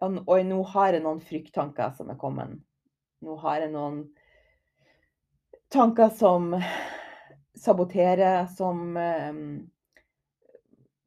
Oi, 0.00 0.40
nå 0.48 0.62
har 0.72 0.94
jeg 0.96 1.02
noen 1.04 1.18
frykttanker 1.20 1.90
som 1.92 2.08
er 2.08 2.16
kommet. 2.16 2.54
Nå 3.20 3.34
har 3.42 3.58
jeg 3.60 3.72
noen 3.74 3.98
tanker 5.68 6.08
som 6.16 6.54
saboterer, 7.52 8.46
som 8.56 8.96
eh, 8.96 9.42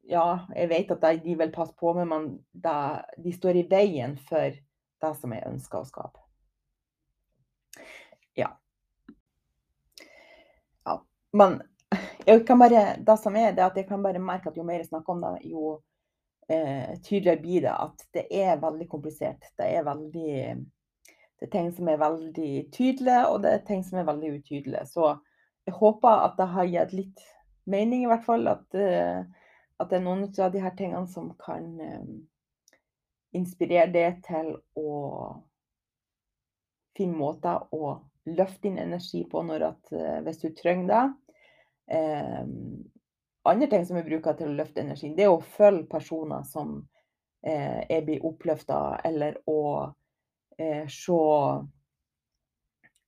Ja, 0.04 0.44
jeg 0.54 0.68
vet 0.68 0.94
at 0.94 1.24
de 1.24 1.34
vil 1.40 1.50
passe 1.50 1.74
på 1.80 1.94
meg, 1.96 2.06
men 2.06 2.30
de 2.52 3.32
står 3.32 3.56
i 3.56 3.66
veien 3.66 4.18
for 4.28 4.52
det 4.52 5.12
som 5.18 5.32
jeg 5.32 5.48
ønsker 5.48 5.80
å 5.80 5.88
skape. 5.88 6.20
Ja. 8.36 8.50
ja. 10.84 10.98
Men 11.32 11.62
bare, 12.58 12.84
det 12.98 13.18
som 13.20 13.36
er, 13.36 13.52
det 13.52 13.64
at 13.64 13.76
jeg 13.76 13.88
kan 13.88 14.02
bare 14.02 14.22
merke 14.22 14.50
at 14.50 14.56
jo 14.56 14.64
mer 14.66 14.80
jeg 14.82 14.90
snakker 14.90 15.12
om 15.12 15.24
det, 15.24 15.50
jo 15.50 15.74
eh, 16.48 16.98
tydeligere 17.02 17.40
blir 17.40 17.60
det 17.60 17.74
at 17.74 18.06
det 18.12 18.24
er 18.30 18.60
veldig 18.60 18.88
komplisert. 18.88 19.52
Det 19.58 19.68
er 19.76 19.84
veldig 19.84 20.64
Det 21.34 21.48
er 21.48 21.50
ting 21.50 21.72
som 21.76 21.88
er 21.88 21.98
veldig 21.98 22.70
tydelige, 22.72 23.26
og 23.28 23.42
det 23.42 23.50
er 23.52 23.64
ting 23.66 23.82
som 23.84 23.98
er 23.98 24.06
veldig 24.06 24.28
utydelige. 24.38 24.86
Så 24.86 25.16
jeg 25.66 25.74
håper 25.74 26.22
at 26.24 26.36
det 26.38 26.46
har 26.46 26.68
gitt 26.70 26.92
litt 26.92 27.24
mening, 27.66 28.04
i 28.04 28.06
hvert 28.08 28.24
fall. 28.24 28.46
At, 28.48 28.64
uh, 28.74 29.24
at 29.80 29.90
det 29.90 29.98
er 29.98 30.04
noen 30.04 30.22
av 30.28 30.52
de 30.54 30.62
her 30.62 30.76
tingene 30.78 31.10
som 31.10 31.32
kan 31.42 31.66
um, 31.80 32.14
inspirere 33.34 33.90
deg 33.92 34.22
til 34.24 34.54
å 34.78 34.94
finne 36.96 37.18
måter 37.18 37.66
å 37.74 37.98
løfte 38.30 38.68
din 38.68 38.78
energi 38.78 39.24
på 39.28 39.42
når 39.44 39.68
at, 39.72 39.92
uh, 39.92 40.20
hvis 40.24 40.40
du 40.44 40.48
trenger 40.54 40.88
det. 40.92 41.04
Um, 41.92 42.84
andre 43.44 43.66
ting 43.66 43.86
som 43.86 43.96
vi 43.96 44.06
bruker 44.06 44.36
til 44.38 44.48
å 44.48 44.56
løfte 44.56 44.80
energien, 44.80 45.16
det 45.16 45.26
er 45.26 45.34
å 45.34 45.42
følge 45.56 45.86
personer 45.90 46.46
som 46.48 46.78
eh, 47.44 47.84
er 47.84 48.04
blitt 48.06 48.24
oppløfta, 48.24 49.00
eller 49.04 49.36
å 49.50 49.60
eh, 50.56 50.86
se 50.88 51.18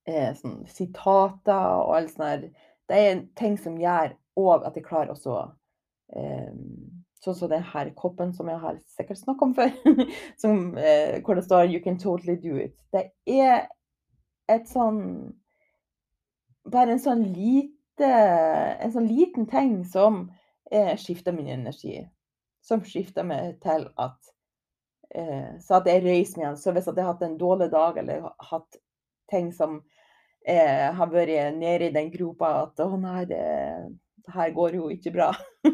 eh, 0.05 0.29
sånn, 0.37 0.59
sitater 0.69 1.71
og 1.81 1.95
alt 1.97 2.13
sånt 2.13 2.27
der. 2.27 2.45
Det 2.87 2.99
er 3.03 3.23
ting 3.39 3.57
som 3.59 3.79
gjør 3.81 4.13
òg 4.37 4.67
at 4.67 4.77
jeg 4.77 4.85
klarer 4.85 5.15
også 5.15 5.41
eh, 6.15 6.53
Sånn 7.17 7.33
som 7.33 7.49
denne 7.49 7.95
koppen 7.97 8.29
som 8.37 8.45
jeg 8.45 8.61
har 8.61 8.75
sikkert 8.93 9.17
snakket 9.17 9.43
om 9.47 9.53
før, 9.57 9.71
som, 10.41 10.59
eh, 10.77 11.17
hvor 11.25 11.33
det 11.35 11.47
står 11.47 11.65
'You 11.65 11.81
can 11.83 11.97
totally 11.97 12.35
do 12.37 12.53
it'. 12.61 12.77
Det 12.93 13.09
er 13.25 13.65
et 14.47 14.69
sånn 14.69 15.33
Bare 16.71 16.93
en 16.93 17.01
sånn 17.01 17.23
liten 17.33 17.76
en 18.05 18.93
sånn 18.93 19.07
liten 19.09 19.47
ting 19.49 19.81
som 19.85 20.27
eh, 20.71 20.95
skifter 20.99 21.35
min 21.35 21.49
energi. 21.51 22.01
Som 22.61 22.83
skifter 22.85 23.25
meg 23.27 23.59
til 23.63 23.87
at 23.95 24.33
eh, 25.15 25.55
Så 25.63 25.79
at 25.79 25.87
jeg 25.87 26.03
reiser 26.05 26.39
meg 26.39 26.45
igjen. 26.45 26.59
Så 26.59 26.73
hvis 26.75 26.89
jeg 26.89 26.99
har 26.99 27.13
hatt 27.13 27.25
en 27.27 27.39
dårlig 27.39 27.71
dag 27.71 27.97
eller 28.01 28.29
hatt 28.51 28.79
ting 29.31 29.51
som 29.55 29.79
eh, 30.47 30.87
har 30.95 31.11
vært 31.11 31.57
nede 31.57 31.89
i 31.89 31.95
den 31.95 32.11
gropa 32.13 32.53
at 32.63 32.83
å 32.83 32.93
nei, 32.99 33.25
det, 33.29 33.41
det 34.23 34.35
her 34.35 34.53
går 34.55 34.79
jo 34.79 34.91
ikke 34.93 35.15
bra, 35.15 35.31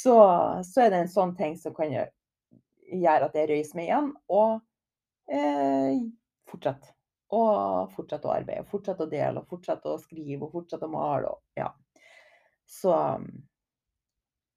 så, 0.00 0.18
så, 0.64 0.84
er 0.84 0.92
det 0.92 1.04
en 1.04 1.14
sånn 1.14 1.36
ting 1.38 1.56
som 1.60 1.76
kan 1.76 1.92
gjøre 1.92 2.12
at 3.24 3.36
jeg 3.38 3.48
reiser 3.48 3.78
meg 3.78 3.88
igjen 3.88 4.10
og 4.32 4.60
eh, 5.32 6.04
fortsetter 6.50 6.93
og 7.34 7.92
fortsette 7.94 8.28
å 8.28 8.34
arbeide, 8.34 8.66
fortsette 8.70 9.06
å 9.06 9.10
dele, 9.10 9.40
og 9.40 9.50
fortsette 9.50 9.90
å 9.90 10.00
skrive 10.00 10.46
og 10.46 10.54
fortsette 10.54 10.88
å 10.88 10.92
male. 10.92 11.34
Og, 11.34 11.42
ja. 11.58 11.70
Så 12.66 12.94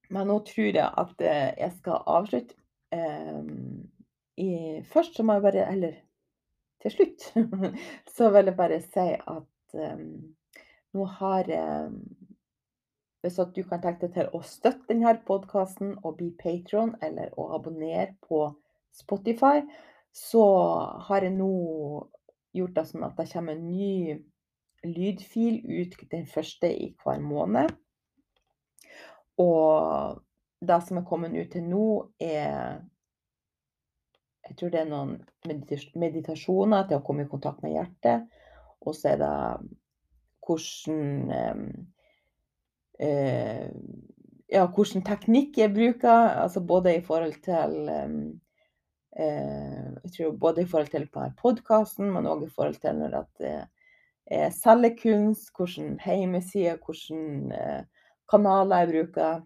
Men 0.09 0.29
nå 0.29 0.39
tror 0.47 0.69
jeg 0.71 0.87
at 0.87 1.21
eh, 1.21 1.51
jeg 1.59 1.73
skal 1.81 2.05
avslutte. 2.07 2.55
Um, 2.95 3.89
i, 4.39 4.79
først 4.87 5.17
så 5.17 5.23
må 5.27 5.35
jeg 5.35 5.43
bare 5.43 5.63
Eller 5.67 5.95
til 6.79 6.93
slutt 6.93 7.25
så 8.15 8.29
vil 8.31 8.47
jeg 8.47 8.55
bare 8.55 8.77
si 8.85 9.07
at 9.17 9.75
um, 9.75 10.05
nå 10.95 11.07
har 11.17 11.51
um, 11.57 11.97
Hvis 13.25 13.39
at 13.43 13.51
du 13.55 13.63
kan 13.67 13.81
tenke 13.83 14.07
deg 14.07 14.15
til 14.15 14.31
å 14.37 14.41
støtte 14.45 14.87
denne 14.93 15.17
podkasten 15.27 15.97
og 16.05 16.19
bli 16.21 16.29
patron, 16.39 16.93
eller 17.03 17.33
å 17.35 17.49
abonnere 17.57 18.13
på 18.23 18.45
Spotify, 18.95 19.65
så 20.13 20.45
har 21.09 21.25
jeg 21.25 21.33
nå 21.35 21.49
gjort 22.55 22.75
det 22.75 22.85
sånn 22.89 23.05
at 23.07 23.17
det 23.19 23.27
kommer 23.31 23.57
en 23.57 23.67
ny 23.71 24.17
lydfil 24.85 25.59
ut 25.65 25.97
den 26.11 26.25
første 26.29 26.69
i 26.69 26.91
hver 27.01 27.19
måned. 27.23 27.73
Og 29.41 30.21
det 30.67 30.77
som 30.87 30.99
er 30.99 31.07
kommet 31.07 31.35
ut 31.37 31.51
til 31.53 31.65
nå, 31.65 31.87
er 32.19 32.85
Jeg 34.47 34.55
tror 34.55 34.69
det 34.71 34.79
er 34.79 34.87
noen 34.87 35.17
meditasjoner 35.99 36.85
til 36.87 37.01
å 37.01 37.03
komme 37.03 37.25
i 37.25 37.27
kontakt 37.27 37.59
med 37.65 37.73
hjertet. 37.73 38.29
Og 38.79 38.95
så 38.95 39.09
er 39.11 39.17
det 39.19 39.31
hvordan 40.47 41.81
eh, 43.03 43.67
Ja, 44.47 44.63
hvilken 44.71 45.03
teknikk 45.03 45.59
jeg 45.59 45.73
bruker. 45.75 46.31
Altså 46.45 46.63
både 46.63 46.95
i 46.95 47.03
forhold 47.03 47.35
til 47.43 47.91
um, 47.91 48.39
jeg 49.17 50.11
tror 50.13 50.31
både 50.37 50.61
i 50.61 50.65
forhold 50.69 50.91
til 50.93 51.07
på 51.09 51.23
podkasten, 51.41 52.11
men 52.13 52.27
òg 52.29 52.43
i 52.45 52.49
forhold 52.53 52.75
til 52.81 52.99
når 52.99 53.23
det 53.39 53.53
er 54.27 54.49
cellekunst, 54.53 55.49
hvordan 55.55 55.99
hjemmesider, 56.05 56.77
hvilke 56.85 57.55
eh, 57.55 57.85
kanaler 58.29 58.83
jeg 58.83 58.89
bruker. 58.91 59.41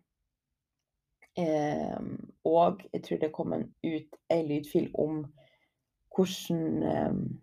Eh, 1.39 2.01
og 2.43 2.81
jeg 2.93 3.03
tror 3.03 3.21
det 3.21 3.31
kommer 3.31 3.63
ut 3.83 4.19
en 4.29 4.45
lydfil 4.49 4.89
om 4.99 5.23
hvordan 6.15 7.39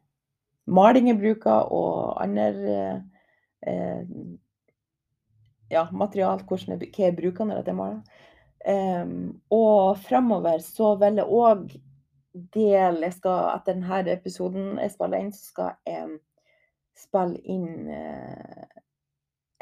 maling 0.66 1.08
jeg 1.08 1.20
bruker, 1.22 1.72
og 1.72 2.22
andre 2.22 3.02
ja, 5.70 5.86
material, 5.92 6.42
hvordan 6.44 6.74
jeg, 6.74 6.90
hva 6.92 7.06
jeg 7.06 7.16
bruker 7.16 7.48
når 7.48 7.62
jeg 7.64 7.76
maler. 7.78 8.02
Og 9.50 9.96
fremover 10.04 10.60
så 10.60 10.92
vil 11.00 11.22
jeg 11.22 11.24
òg 11.24 11.72
del 12.54 13.02
jeg 13.04 13.14
skal, 13.16 13.52
Etter 13.56 13.76
denne 13.76 14.14
episoden 14.14 14.78
jeg 14.82 14.94
spiller 14.94 15.22
inn, 15.22 15.32
så 15.34 15.44
skal 15.52 15.74
jeg 15.88 16.18
spille 16.98 17.38
inn 17.46 17.88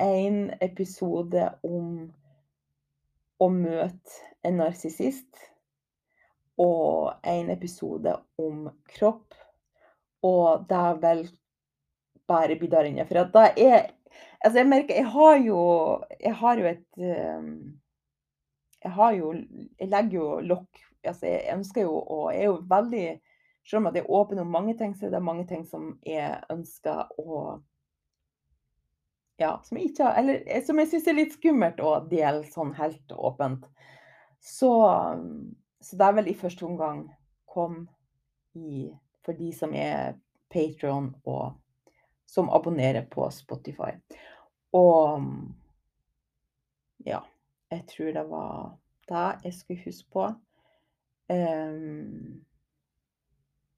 en 0.01 0.39
episode 0.65 1.49
om 1.67 2.07
å 3.41 3.49
møte 3.53 4.23
en 4.47 4.61
narsissist. 4.63 5.29
Og 6.57 7.13
en 7.29 7.51
episode 7.53 8.15
om 8.41 8.69
kropp. 8.95 9.35
Og 10.25 10.65
det 10.71 10.85
vil 11.03 11.27
bare 12.29 12.57
bli 12.57 12.71
der 12.73 12.89
inne. 12.89 13.05
For 13.09 13.25
at 13.25 13.35
da 13.35 13.51
er 13.53 13.93
Altså, 14.45 14.59
jeg 14.61 14.69
merker 14.69 14.95
Jeg 14.95 15.07
har 15.13 15.37
jo, 15.45 15.61
jeg 16.21 16.35
har 16.35 16.59
jo 16.61 16.67
et 16.71 16.99
Jeg 18.85 18.93
har 18.97 19.13
jo 19.13 19.33
Jeg 19.81 19.89
legger 19.89 20.17
jo 20.17 20.29
lokk 20.41 20.81
altså 21.09 21.27
jeg 21.27 21.55
ønsker 21.55 21.87
jo 21.87 21.95
og 21.99 22.29
jeg 22.33 22.45
er 22.45 22.53
jo 22.53 22.61
veldig 22.71 23.07
Selv 23.67 23.81
om 23.81 23.87
at 23.89 23.97
jeg 23.99 24.05
er 24.05 24.11
åpen 24.15 24.39
om 24.39 24.47
mange 24.47 24.77
ting, 24.79 24.93
så 24.95 25.07
er 25.07 25.11
det 25.11 25.23
mange 25.27 25.43
ting 25.47 25.65
som 25.67 25.97
jeg 26.07 26.39
ønsker 26.51 27.09
å 27.19 27.41
Ja, 29.39 29.57
som 29.65 29.79
jeg 29.79 29.91
ikke 29.91 30.05
har 30.07 30.21
Eller 30.21 30.45
eh, 30.47 30.63
som 30.65 30.79
jeg 30.79 30.93
syns 30.93 31.09
er 31.11 31.19
litt 31.19 31.35
skummelt 31.35 31.83
å 31.83 31.97
dele 32.07 32.47
sånn 32.47 32.71
helt 32.79 33.13
åpent. 33.13 33.67
Så, 34.39 34.71
så 35.83 35.99
det 35.99 36.07
er 36.07 36.15
vel 36.21 36.31
i 36.31 36.39
første 36.39 36.65
omgang 36.65 37.09
kom 37.51 37.89
i 38.55 38.87
for 39.27 39.35
de 39.35 39.51
som 39.53 39.75
er 39.75 40.15
Patron 40.53 41.11
og 41.27 41.57
som 42.31 42.51
abonnerer 42.51 43.03
på 43.11 43.27
Spotify. 43.35 43.97
Og 44.73 45.23
ja, 47.07 47.21
jeg 47.71 47.87
tror 47.91 48.13
det 48.13 48.25
var 48.31 48.77
det 49.09 49.27
jeg 49.45 49.55
skulle 49.55 49.85
huske 49.85 50.11
på. 50.13 50.27
Um, 51.29 52.45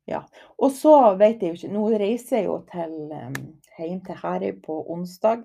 ja. 0.09 0.23
Og 0.59 0.73
så 0.73 0.95
vet 1.21 1.43
jeg 1.43 1.55
jo 1.55 1.57
ikke 1.57 1.73
Nå 1.73 1.85
reiser 2.01 2.43
jeg 2.43 2.49
jo 2.49 2.59
til 2.69 2.95
um, 3.13 3.39
hjem 3.79 4.03
til 4.05 4.21
Herøy 4.21 4.53
på 4.65 4.83
onsdag. 4.93 5.45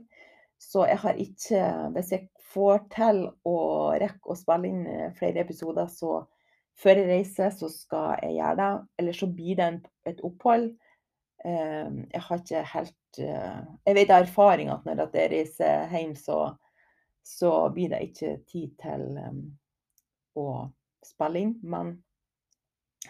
Så 0.59 0.85
jeg 0.87 0.99
har 0.99 1.19
ikke 1.19 1.63
Hvis 1.95 2.11
jeg 2.11 2.29
får 2.53 2.85
til 2.93 3.23
å 3.49 3.57
rekke 3.99 4.29
å 4.29 4.37
spille 4.37 4.69
inn 4.69 4.83
eh, 4.85 5.13
flere 5.17 5.41
episoder, 5.41 5.87
så 5.89 6.19
før 6.77 6.99
jeg 7.01 7.07
reiser, 7.09 7.49
så 7.49 7.65
skal 7.71 8.19
jeg 8.21 8.35
gjøre 8.35 8.57
det. 8.59 8.67
Eller 9.01 9.17
så 9.17 9.29
blir 9.33 9.57
det 9.57 9.65
en, 9.65 9.79
et 10.05 10.21
opphold. 10.21 10.67
Um, 11.43 12.03
jeg 12.13 12.21
har 12.23 12.39
ikke 12.39 12.61
helt 12.71 13.17
uh, 13.19 13.63
Jeg 13.83 13.95
vet 13.97 14.11
av 14.13 14.21
erfaring 14.23 14.69
at 14.71 14.85
når 14.85 15.01
jeg 15.17 15.31
reiser 15.33 15.89
hjem, 15.91 16.13
så, 16.15 16.37
så 17.25 17.49
blir 17.73 17.89
det 17.91 18.03
ikke 18.05 18.35
tid 18.47 18.69
til 18.79 19.09
å 20.39 20.45
spille 21.07 21.43
inn. 21.43 21.53
Men 21.63 21.95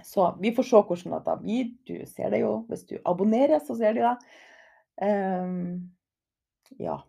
så 0.04 0.38
vi 0.41 0.54
får 0.56 0.70
se 0.70 0.82
hvordan 0.82 1.24
det 1.26 1.39
blir. 1.41 1.72
Du 1.88 1.96
ser 2.10 2.34
det 2.34 2.44
jo. 2.44 2.54
Hvis 2.70 2.86
du 2.89 2.98
abonnerer, 3.06 3.60
så 3.60 3.78
ser 3.78 3.94
du 3.94 4.02
det. 4.02 4.16
Um, 5.02 5.91
ja. 6.80 7.00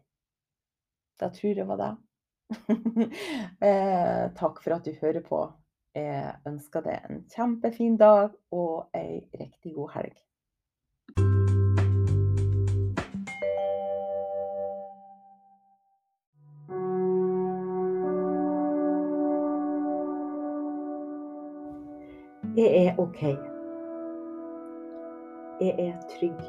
Da 1.21 1.31
tror 1.33 1.59
jeg 1.59 1.69
var 1.69 1.81
det. 1.81 1.93
eh, 3.65 4.25
takk 4.37 4.61
for 4.63 4.77
at 4.77 4.85
du 4.85 4.93
hører 5.01 5.23
på. 5.25 5.47
Jeg 5.95 6.35
ønsker 6.51 6.83
deg 6.83 7.07
en 7.07 7.23
kjempefin 7.31 7.97
dag 7.97 8.35
og 8.53 8.91
ei 8.99 9.23
riktig 9.39 9.77
god 9.79 9.95
helg. 9.95 11.44
OK. 22.99 23.23
Jeg 25.61 25.75
er 25.79 25.95
trygg. 26.19 26.41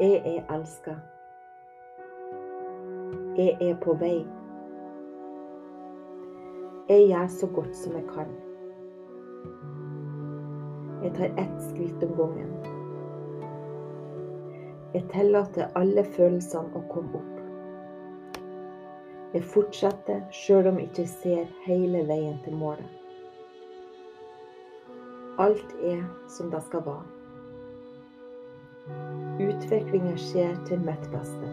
Jeg 0.00 0.22
er 0.36 0.54
elska. 0.54 0.94
Jeg 3.36 3.56
er 3.60 3.76
på 3.82 3.94
vei. 4.00 4.26
Jeg 6.88 7.06
gjør 7.08 7.26
så 7.26 7.46
godt 7.46 7.76
som 7.76 7.92
jeg 7.92 8.04
kan. 8.14 8.34
Jeg 11.04 11.14
tar 11.14 11.38
ett 11.44 11.62
skritt 11.68 12.02
om 12.02 12.16
gangen. 12.16 12.50
Jeg 14.94 15.06
tillater 15.12 15.70
alle 15.74 16.04
følelsene 16.16 16.74
å 16.74 16.84
komme 16.90 17.22
opp. 17.22 18.44
Jeg 19.34 19.46
fortsetter 19.54 20.26
sjøl 20.30 20.70
om 20.70 20.78
jeg 20.78 20.92
ikke 20.92 21.08
ser 21.10 21.48
hele 21.66 22.06
veien 22.06 22.38
til 22.44 22.54
målet. 22.58 23.03
Alt 25.38 25.74
er 25.82 26.04
som 26.28 26.50
det 26.50 26.62
skal 26.62 26.84
være. 26.86 27.02
Utviklinga 29.42 30.12
skjer 30.16 30.54
til 30.68 30.78
mitt 30.86 31.08
beste. 31.10 31.48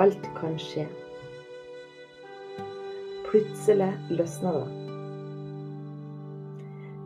Alt 0.00 0.30
kan 0.38 0.56
skje. 0.56 0.86
Plutselig 3.28 3.90
løsner 4.08 4.56
det. 4.56 4.72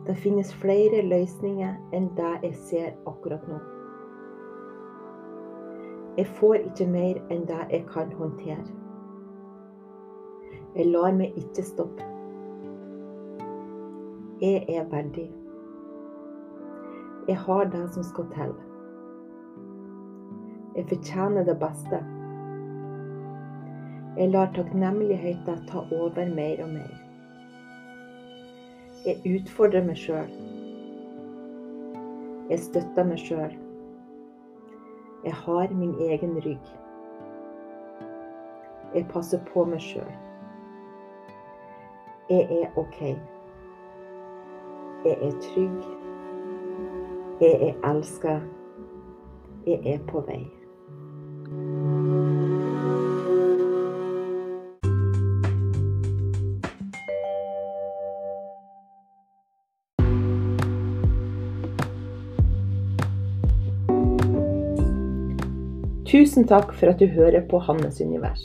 Det 0.07 0.17
finnes 0.23 0.55
flere 0.63 1.03
løsninger 1.03 1.75
enn 1.91 2.07
det 2.15 2.33
jeg 2.47 2.55
ser 2.55 2.89
akkurat 3.11 3.51
nå. 3.51 3.59
Jeg 6.15 6.31
får 6.39 6.61
ikke 6.63 6.91
mer 6.95 7.19
enn 7.27 7.43
det 7.51 7.63
jeg 7.75 7.83
kan 7.91 8.15
håndtere. 8.15 8.63
Jeg 10.75 10.93
lar 10.95 11.11
meg 11.11 11.35
ikke 11.35 11.63
stoppe. 11.75 12.14
Jeg 14.41 14.65
er 14.67 14.83
verdig. 14.83 15.31
Jeg 17.27 17.37
har 17.37 17.63
det 17.63 17.89
som 17.93 18.03
skal 18.03 18.25
til. 18.33 18.53
Jeg 20.75 20.85
fortjener 20.89 21.43
det 21.43 21.55
beste. 21.59 21.99
Jeg 24.17 24.29
lar 24.29 24.51
takknemligheten 24.55 25.61
ta 25.69 25.83
over 25.91 26.35
mer 26.35 26.63
og 26.63 26.69
mer. 26.69 26.91
Jeg 29.05 29.37
utfordrer 29.37 29.85
meg 29.87 29.95
sjøl. 29.97 30.33
Jeg 32.49 32.59
støtter 32.59 33.07
meg 33.07 33.21
sjøl. 33.23 33.55
Jeg 35.23 35.33
har 35.45 35.71
min 35.71 35.95
egen 36.09 36.35
rygg. 36.43 36.73
Jeg 38.95 39.07
passer 39.15 39.39
på 39.53 39.63
meg 39.65 39.79
sjøl. 39.79 40.11
Jeg 42.29 42.59
er 42.59 42.77
OK. 42.83 42.99
Jeg 45.05 45.17
er 45.21 45.31
trygg. 45.41 45.81
Jeg 47.41 47.57
er 47.61 47.89
elska. 47.89 48.39
Jeg 49.67 49.79
er 49.85 49.99
på 50.07 50.23
vei. 50.25 50.39
Tusen 66.05 66.47
takk 66.47 66.73
for 66.73 66.89
at 66.89 66.97
du 66.97 67.05
hører 67.05 67.45
på 67.49 67.59
Hannes 67.59 68.01
univers. 68.01 68.41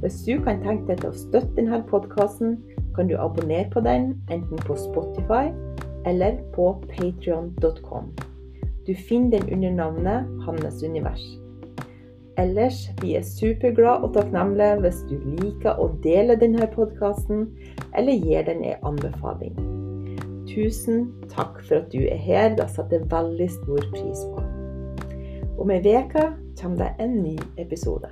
Hvis 0.00 0.22
du 0.24 0.40
kan 0.40 0.64
tenke 0.64 0.94
deg 0.94 1.04
til 1.04 1.12
å 1.12 1.20
støtte 1.26 1.52
denne 1.60 1.82
podkasten, 1.92 2.56
kan 2.96 3.12
du 3.12 3.18
abonnere 3.20 3.68
på 3.68 3.84
den 3.84 4.14
enten 4.32 4.64
på 4.64 4.80
Spotify 4.80 5.52
eller 6.04 6.40
på 6.54 6.72
patrion.com. 6.90 8.12
Du 8.86 8.94
finner 8.94 9.38
den 9.38 9.52
under 9.54 9.70
navnet 9.70 10.44
Hannes 10.46 10.82
univers. 10.82 11.24
Ellers, 12.36 12.88
vi 13.02 13.14
er 13.14 13.22
superglade 13.22 14.08
og 14.08 14.16
takknemlige 14.16 14.80
hvis 14.82 14.98
du 15.08 15.14
liker 15.38 15.78
å 15.78 15.86
dele 16.02 16.34
denne 16.40 16.66
podkasten, 16.74 17.46
eller 17.94 18.18
gir 18.18 18.42
den 18.48 18.64
en 18.66 18.88
anbefaling. 18.90 19.54
Tusen 20.50 21.06
takk 21.30 21.62
for 21.62 21.80
at 21.80 21.94
du 21.94 22.02
er 22.02 22.18
her, 22.20 22.50
det 22.58 22.66
setter 22.74 23.00
jeg 23.00 23.10
veldig 23.14 23.48
stor 23.54 23.88
pris 23.94 24.26
på. 24.34 24.44
Om 25.62 25.70
ei 25.70 25.80
uke 25.80 26.26
kommer 26.58 26.82
det 26.82 26.92
en 27.06 27.16
ny 27.22 27.38
episode. 27.62 28.10